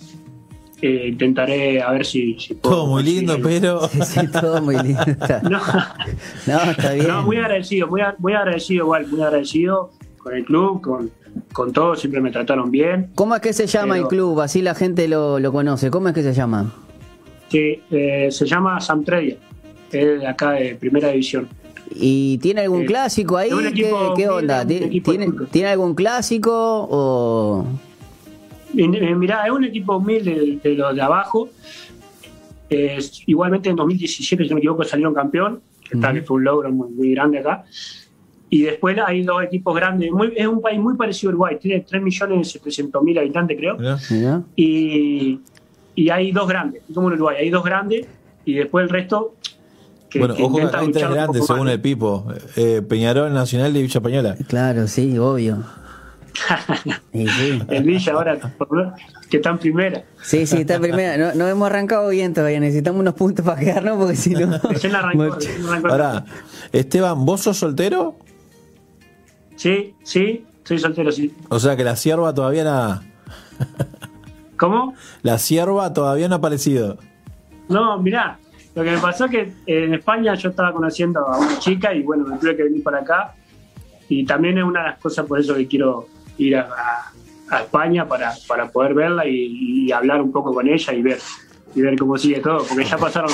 Eh, 0.81 1.09
intentaré 1.09 1.79
a 1.79 1.91
ver 1.91 2.03
si, 2.05 2.39
si 2.39 2.55
puedo 2.55 2.75
Todo 2.77 2.87
muy 2.87 3.03
lindo, 3.03 3.37
pero... 3.43 3.87
Sí, 3.87 4.19
todo 4.31 4.61
muy 4.63 4.75
lindo. 4.77 5.03
No. 5.43 5.59
No, 6.47 6.71
está 6.71 6.93
bien. 6.93 7.07
No, 7.07 7.21
muy 7.21 7.37
agradecido, 7.37 7.87
muy, 7.87 8.01
a- 8.01 8.15
muy 8.17 8.33
agradecido 8.33 8.85
igual, 8.85 9.05
muy 9.07 9.21
agradecido 9.21 9.91
con 10.17 10.33
el 10.35 10.43
club, 10.43 10.81
con, 10.81 11.11
con 11.53 11.71
todo, 11.71 11.95
siempre 11.95 12.19
me 12.19 12.31
trataron 12.31 12.71
bien. 12.71 13.11
¿Cómo 13.13 13.35
es 13.35 13.41
que 13.41 13.53
se 13.53 13.67
llama 13.67 13.93
Pero- 13.93 14.03
el 14.05 14.09
club? 14.09 14.41
Así 14.41 14.63
la 14.63 14.73
gente 14.73 15.07
lo, 15.07 15.39
lo 15.39 15.51
conoce. 15.51 15.91
¿Cómo 15.91 16.07
es 16.07 16.15
que 16.15 16.23
se 16.23 16.33
llama? 16.33 16.73
Sí, 17.49 17.79
eh, 17.91 18.29
se 18.31 18.45
llama 18.47 18.79
Samtredia, 18.81 19.35
es 19.91 20.19
de 20.21 20.25
acá 20.27 20.51
de 20.53 20.73
primera 20.75 21.09
división. 21.09 21.47
¿Y 21.95 22.37
tiene 22.39 22.61
algún 22.61 22.83
Eh, 22.83 22.85
clásico 22.85 23.37
ahí? 23.37 23.49
¿Qué, 24.15 24.27
onda? 24.29 24.55
grande, 24.55 24.73
un 24.75 24.79
¿Ti- 24.81 24.85
equipo 24.87 25.11
de 25.11 25.17
¿Tiene. 25.17 25.33
¿Tiene 25.51 25.69
algún 25.69 25.93
clásico 25.95 26.51
o...? 26.89 27.65
Eh, 28.75 29.15
mirá, 29.15 29.45
es 29.45 29.51
un 29.51 29.63
equipo 29.65 29.97
humilde 29.97 30.33
de, 30.33 30.69
de 30.69 30.75
los 30.75 30.95
de 30.95 31.01
abajo. 31.01 31.49
Es- 32.69 33.23
igualmente 33.27 33.69
en 33.69 33.75
2017, 33.75 34.43
si 34.43 34.49
no 34.49 34.55
me 34.55 34.59
equivoco, 34.59 34.83
salieron 34.83 35.13
campeón, 35.13 35.61
que, 35.87 35.95
está, 35.95 36.07
Ujú. 36.07 36.15
que 36.15 36.21
fue 36.23 36.37
un 36.37 36.43
logro 36.45 36.71
muy, 36.71 36.89
muy 36.89 37.11
grande 37.11 37.39
acá. 37.39 37.65
Y 38.49 38.61
después 38.63 38.97
hay 39.05 39.23
dos 39.23 39.43
equipos 39.43 39.75
grandes. 39.75 40.11
Muy- 40.11 40.33
es 40.35 40.47
un 40.47 40.61
país 40.61 40.79
muy 40.79 40.95
parecido 40.95 41.29
a 41.29 41.33
Uruguay, 41.33 41.57
tiene 41.59 41.85
3.700.000 41.85 43.17
habitantes, 43.19 43.57
creo. 43.57 43.77
Y, 44.55 45.39
y 45.95 46.09
hay 46.09 46.31
dos 46.31 46.47
grandes, 46.47 46.83
como 46.93 47.07
en 47.09 47.13
Uruguay, 47.15 47.37
hay 47.41 47.49
dos 47.49 47.63
grandes 47.63 48.07
y 48.45 48.53
después 48.53 48.83
el 48.83 48.89
resto 48.89 49.35
que, 50.11 50.19
Bueno, 50.19 50.35
que 50.35 50.43
ojo, 50.43 50.59
hay 50.73 50.91
tres 50.91 51.09
grandes 51.09 51.45
según 51.47 51.69
el 51.69 51.79
Pipo. 51.81 52.27
Eh, 52.55 52.81
Peñarol, 52.87 53.33
Nacional 53.33 53.75
y 53.75 53.81
Villa 53.81 54.01
Pañola. 54.01 54.35
Claro, 54.47 54.87
sí, 54.87 55.17
obvio. 55.17 55.63
Sí. 57.13 57.61
El 57.69 57.83
Villa 57.83 58.13
ahora, 58.13 58.37
por- 58.57 58.93
que 59.29 59.37
está 59.37 59.49
en 59.51 59.57
primera. 59.57 60.03
Sí, 60.21 60.45
sí, 60.45 60.57
está 60.61 60.75
en 60.75 60.81
primera. 60.81 61.17
No, 61.17 61.33
no 61.35 61.47
hemos 61.47 61.65
arrancado 61.67 62.09
bien 62.09 62.33
todavía. 62.33 62.59
Necesitamos 62.59 62.99
unos 62.99 63.13
puntos 63.13 63.45
para 63.45 63.59
quedarnos 63.59 63.97
porque 63.97 64.15
si 64.15 64.33
no. 64.33 64.55
Arrancó. 64.97 65.37
Ahora, 65.89 66.25
Esteban, 66.71 67.25
¿vos 67.25 67.41
sos 67.41 67.57
soltero? 67.57 68.15
Sí, 69.55 69.93
sí, 70.03 70.45
soy 70.63 70.79
soltero, 70.79 71.11
sí. 71.11 71.33
O 71.49 71.59
sea 71.59 71.75
que 71.75 71.83
la 71.83 71.95
sierva 71.95 72.33
todavía 72.33 72.63
nada. 72.63 73.03
¿Cómo? 74.57 74.93
La 75.23 75.37
sierva 75.37 75.93
todavía 75.93 76.27
no 76.27 76.35
ha 76.35 76.37
aparecido. 76.39 76.97
No, 77.69 78.01
mirá, 78.01 78.39
lo 78.75 78.83
que 78.83 78.91
me 78.91 78.97
pasó 78.99 79.25
es 79.25 79.31
que 79.31 79.53
en 79.65 79.93
España 79.93 80.33
yo 80.35 80.49
estaba 80.49 80.71
conociendo 80.71 81.27
a 81.27 81.37
una 81.37 81.59
chica 81.59 81.93
y 81.93 82.03
bueno, 82.03 82.25
me 82.25 82.37
tuve 82.37 82.55
que 82.55 82.63
venir 82.63 82.83
para 82.83 82.99
acá. 82.99 83.35
Y 84.07 84.25
también 84.25 84.57
es 84.57 84.63
una 84.63 84.81
de 84.81 84.87
las 84.89 84.99
cosas 84.99 85.25
por 85.25 85.39
eso 85.39 85.55
que 85.55 85.67
quiero 85.67 86.07
ir 86.37 86.57
a 86.57 87.11
España 87.61 88.07
para, 88.07 88.33
para 88.47 88.69
poder 88.69 88.93
verla 88.93 89.25
y, 89.25 89.85
y 89.85 89.91
hablar 89.91 90.21
un 90.21 90.31
poco 90.31 90.53
con 90.53 90.67
ella 90.67 90.93
y 90.93 91.01
ver 91.01 91.19
y 91.75 91.81
ver 91.81 91.97
cómo 91.97 92.17
sigue 92.17 92.39
todo, 92.39 92.63
porque 92.67 92.83
ya 92.83 92.97
pasaron 92.97 93.31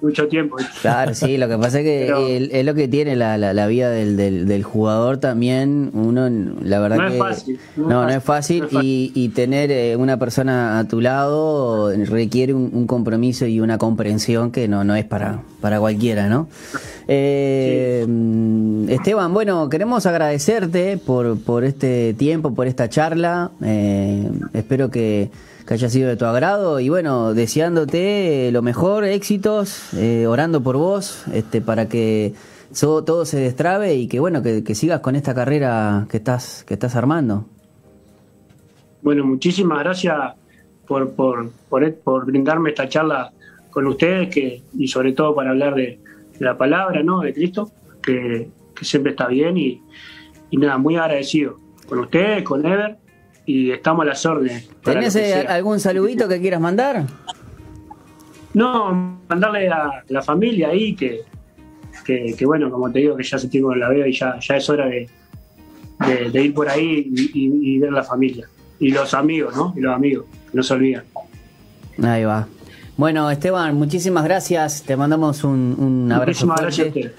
mucho 0.00 0.28
tiempo. 0.28 0.56
Claro, 0.80 1.14
sí, 1.14 1.36
lo 1.38 1.48
que 1.48 1.58
pasa 1.58 1.80
es 1.80 1.84
que 1.84 2.04
Pero- 2.06 2.26
el- 2.26 2.50
es 2.52 2.64
lo 2.64 2.74
que 2.74 2.88
tiene 2.88 3.16
la, 3.16 3.36
la, 3.38 3.52
la 3.52 3.66
vida 3.66 3.90
del, 3.90 4.16
del, 4.16 4.46
del 4.46 4.62
jugador 4.62 5.18
también. 5.18 5.90
Uno, 5.94 6.28
la 6.62 6.78
verdad 6.80 6.96
No 6.98 7.06
es 7.06 7.12
que. 7.12 7.18
fácil, 7.18 7.60
no 7.76 7.88
no, 7.88 8.08
es 8.08 8.14
no 8.16 8.20
fácil. 8.20 8.60
fácil, 8.60 8.60
no 8.60 8.68
es 8.68 8.72
fácil. 8.72 8.84
Y, 8.86 9.12
y 9.14 9.28
tener 9.30 9.70
eh, 9.70 9.96
una 9.96 10.18
persona 10.18 10.78
a 10.78 10.84
tu 10.88 11.00
lado 11.00 11.90
requiere 12.06 12.54
un, 12.54 12.70
un 12.72 12.86
compromiso 12.86 13.46
y 13.46 13.60
una 13.60 13.78
comprensión 13.78 14.50
que 14.52 14.68
no, 14.68 14.84
no 14.84 14.94
es 14.94 15.04
para, 15.04 15.42
para 15.60 15.80
cualquiera, 15.80 16.28
¿no? 16.28 16.48
Eh, 17.10 18.04
mm, 18.06 18.90
Esteban, 18.90 19.32
bueno, 19.32 19.68
queremos 19.70 20.04
agradecerte 20.04 20.98
por, 20.98 21.40
por 21.42 21.64
este 21.64 22.12
tiempo, 22.14 22.54
por 22.54 22.66
esta 22.66 22.88
charla. 22.90 23.50
Eh, 23.62 24.30
espero 24.52 24.90
que, 24.90 25.30
que 25.66 25.74
haya 25.74 25.88
sido 25.88 26.10
de 26.10 26.16
tu 26.16 26.26
agrado 26.26 26.80
y 26.80 26.90
bueno, 26.90 27.32
deseándote 27.32 28.50
lo 28.52 28.60
mejor, 28.60 29.04
éxitos, 29.04 29.94
eh, 29.94 30.26
orando 30.26 30.62
por 30.62 30.76
vos, 30.76 31.24
este, 31.32 31.62
para 31.62 31.88
que 31.88 32.34
so- 32.72 33.02
todo 33.02 33.24
se 33.24 33.38
destrabe 33.38 33.94
y 33.94 34.06
que 34.06 34.20
bueno, 34.20 34.42
que, 34.42 34.62
que 34.62 34.74
sigas 34.74 35.00
con 35.00 35.16
esta 35.16 35.34
carrera 35.34 36.06
que 36.10 36.18
estás, 36.18 36.62
que 36.64 36.74
estás 36.74 36.94
armando. 36.94 37.46
Bueno, 39.00 39.24
muchísimas 39.24 39.78
gracias 39.78 40.14
por, 40.86 41.10
por, 41.12 41.50
por, 41.70 41.94
por 41.94 42.26
brindarme 42.26 42.68
esta 42.70 42.86
charla 42.86 43.32
con 43.70 43.86
ustedes 43.86 44.28
que, 44.28 44.62
y 44.76 44.88
sobre 44.88 45.12
todo 45.12 45.34
para 45.34 45.50
hablar 45.50 45.74
de, 45.74 46.00
de 46.38 46.44
la 46.44 46.56
palabra, 46.56 47.02
¿no? 47.02 47.20
De 47.20 47.32
Cristo, 47.34 47.70
que, 48.02 48.48
que 48.74 48.84
siempre 48.84 49.12
está 49.12 49.26
bien 49.26 49.56
y, 49.56 49.82
y 50.50 50.56
nada, 50.56 50.78
muy 50.78 50.96
agradecido 50.96 51.58
con 51.88 51.98
ustedes, 52.00 52.42
con 52.44 52.64
Ever 52.66 52.96
y 53.46 53.70
estamos 53.70 54.02
a 54.04 54.08
las 54.10 54.24
órdenes. 54.26 54.68
¿Tenés 54.84 55.16
eh, 55.16 55.46
algún 55.48 55.80
saludito 55.80 56.28
que 56.28 56.40
quieras 56.40 56.60
mandar? 56.60 57.04
No, 58.54 59.18
mandarle 59.28 59.68
a 59.68 60.02
la 60.08 60.22
familia 60.22 60.68
ahí 60.68 60.94
que, 60.94 61.20
que, 62.04 62.34
que, 62.36 62.46
bueno, 62.46 62.70
como 62.70 62.90
te 62.90 63.00
digo, 63.00 63.16
que 63.16 63.22
ya 63.22 63.38
se 63.38 63.48
tiene 63.48 63.76
la 63.76 63.88
veo 63.88 64.06
y 64.06 64.12
ya, 64.12 64.38
ya 64.40 64.56
es 64.56 64.68
hora 64.70 64.86
de, 64.86 65.08
de, 66.06 66.30
de 66.30 66.42
ir 66.44 66.54
por 66.54 66.68
ahí 66.68 67.10
y, 67.14 67.22
y- 67.34 67.74
y 67.74 67.78
ver 67.78 67.92
la 67.92 68.02
familia. 68.02 68.48
Y 68.80 68.90
los 68.90 69.12
amigos, 69.14 69.54
¿no? 69.56 69.74
Y 69.76 69.80
los 69.80 69.94
amigos, 69.94 70.26
no 70.52 70.62
se 70.62 70.74
olvidan. 70.74 71.04
Ahí 72.02 72.24
va. 72.24 72.46
Bueno, 72.98 73.30
Esteban, 73.30 73.76
muchísimas 73.76 74.24
gracias. 74.24 74.82
Te 74.82 74.96
mandamos 74.96 75.44
un, 75.44 75.76
un 75.78 76.10
abrazo 76.10 76.26
Muchísimas 76.46 76.60
gracias 76.60 76.88
a. 76.88 77.12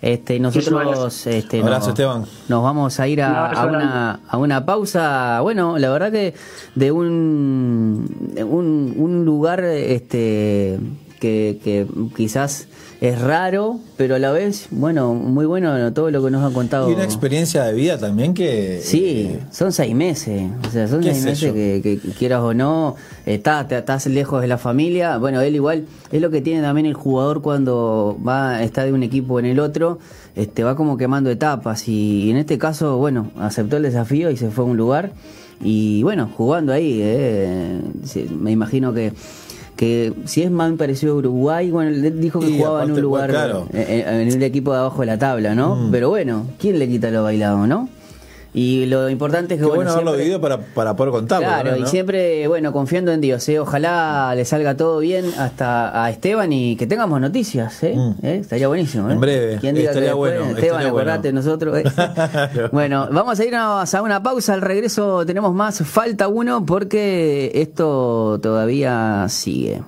Este, 0.00 0.38
nosotros 0.38 0.80
gracias. 0.86 1.26
este, 1.26 1.60
Abrazo, 1.62 1.78
nos, 1.80 1.88
Esteban. 1.88 2.24
nos 2.48 2.62
vamos 2.62 3.00
a 3.00 3.08
ir 3.08 3.22
a, 3.22 3.50
a 3.50 3.66
una, 3.66 4.20
a 4.28 4.38
una 4.38 4.64
pausa. 4.64 5.40
Bueno, 5.40 5.78
la 5.78 5.90
verdad 5.90 6.12
que 6.12 6.34
de 6.76 6.92
un, 6.92 8.06
de 8.34 8.44
un, 8.44 8.94
un 8.96 9.24
lugar 9.24 9.64
este, 9.64 10.78
que, 11.20 11.58
que 11.62 11.86
quizás 12.16 12.68
es 13.00 13.20
raro, 13.20 13.78
pero 13.98 14.14
a 14.14 14.18
la 14.18 14.32
vez, 14.32 14.68
bueno, 14.70 15.12
muy 15.12 15.44
bueno 15.44 15.92
todo 15.92 16.10
lo 16.10 16.24
que 16.24 16.30
nos 16.30 16.50
ha 16.50 16.54
contado. 16.54 16.90
Y 16.90 16.94
una 16.94 17.04
experiencia 17.04 17.64
de 17.64 17.74
vida 17.74 17.98
también 17.98 18.32
que... 18.32 18.80
Sí, 18.82 19.28
eh, 19.34 19.40
son 19.50 19.72
seis 19.72 19.94
meses. 19.94 20.50
O 20.66 20.70
sea, 20.70 20.88
son 20.88 21.02
¿Qué 21.02 21.12
seis 21.12 21.24
meses 21.24 21.52
que, 21.52 21.98
quieras 22.18 22.40
o 22.40 22.54
no, 22.54 22.96
estás, 23.26 23.68
te- 23.68 23.76
estás 23.76 24.06
lejos 24.06 24.40
de 24.40 24.48
la 24.48 24.56
familia. 24.56 25.18
Bueno, 25.18 25.42
él 25.42 25.54
igual 25.54 25.84
es 26.10 26.22
lo 26.22 26.30
que 26.30 26.40
tiene 26.40 26.62
también 26.62 26.86
el 26.86 26.94
jugador 26.94 27.42
cuando 27.42 28.18
va 28.26 28.62
está 28.62 28.84
de 28.84 28.92
un 28.94 29.02
equipo 29.02 29.38
en 29.38 29.44
el 29.46 29.60
otro, 29.60 29.98
este 30.34 30.64
va 30.64 30.74
como 30.74 30.96
quemando 30.96 31.28
etapas 31.30 31.88
y, 31.88 32.30
en 32.30 32.38
este 32.38 32.56
caso, 32.56 32.96
bueno, 32.96 33.30
aceptó 33.38 33.76
el 33.76 33.82
desafío 33.82 34.30
y 34.30 34.36
se 34.38 34.50
fue 34.50 34.64
a 34.64 34.68
un 34.68 34.76
lugar 34.78 35.12
y 35.62 36.02
bueno, 36.02 36.30
jugando 36.36 36.72
ahí, 36.72 36.98
eh, 37.02 37.80
me 38.38 38.50
imagino 38.52 38.92
que 38.92 39.12
que 39.76 40.12
si 40.24 40.42
es 40.42 40.50
más 40.50 40.72
parecido 40.72 41.14
a 41.14 41.16
Uruguay, 41.16 41.70
bueno, 41.70 41.90
él 41.90 42.20
dijo 42.20 42.40
que 42.40 42.48
Y 42.48 42.58
jugaba 42.58 42.82
en 42.84 42.92
un 42.92 43.00
lugar, 43.00 43.30
claro. 43.30 43.66
eh, 43.72 44.04
eh, 44.06 44.22
en 44.22 44.28
el 44.28 44.42
equipo 44.42 44.72
de 44.72 44.78
abajo 44.78 45.00
de 45.00 45.06
la 45.06 45.18
tabla, 45.18 45.54
¿no? 45.54 45.76
Mm. 45.76 45.90
Pero 45.90 46.08
bueno, 46.08 46.46
¿quién 46.58 46.78
le 46.78 46.88
quita 46.88 47.10
lo 47.10 47.22
bailado, 47.22 47.66
no? 47.66 47.88
Y 48.56 48.86
lo 48.86 49.10
importante 49.10 49.52
es 49.52 49.60
que, 49.60 49.66
Qué 49.66 49.68
bueno, 49.68 49.92
bueno 49.92 49.92
haberlo 49.92 50.12
vivido 50.16 50.40
para, 50.40 50.56
para 50.56 50.96
poder 50.96 51.12
contarlo. 51.12 51.46
Claro, 51.46 51.72
¿no? 51.72 51.76
y 51.76 51.86
siempre, 51.86 52.48
bueno, 52.48 52.72
confiando 52.72 53.12
en 53.12 53.20
Dios, 53.20 53.46
¿eh? 53.50 53.60
ojalá 53.60 54.32
le 54.34 54.46
salga 54.46 54.78
todo 54.78 54.98
bien 55.00 55.26
hasta 55.36 56.02
a 56.02 56.08
Esteban 56.08 56.50
y 56.54 56.74
que 56.76 56.86
tengamos 56.86 57.20
noticias, 57.20 57.82
¿eh? 57.82 57.94
Mm. 57.94 58.24
¿Eh? 58.24 58.36
Estaría 58.36 58.66
buenísimo, 58.66 59.10
¿eh? 59.10 59.12
En 59.12 59.20
breve, 59.20 59.58
¿Quién 59.60 59.74
diga 59.74 59.88
que 59.88 59.98
estaría 59.98 60.08
después, 60.08 60.38
bueno, 60.38 60.56
Esteban, 60.56 60.80
estaría 60.80 60.88
acordate 60.88 61.32
nosotros. 61.34 61.76
¿eh? 61.76 61.84
bueno, 62.72 63.08
vamos 63.12 63.38
a 63.38 63.44
irnos 63.44 63.94
a 63.94 64.02
una 64.02 64.22
pausa, 64.22 64.54
al 64.54 64.62
regreso 64.62 65.26
tenemos 65.26 65.52
más, 65.52 65.82
falta 65.82 66.26
uno 66.26 66.64
porque 66.64 67.50
esto 67.54 68.40
todavía 68.42 69.26
sigue. 69.28 69.82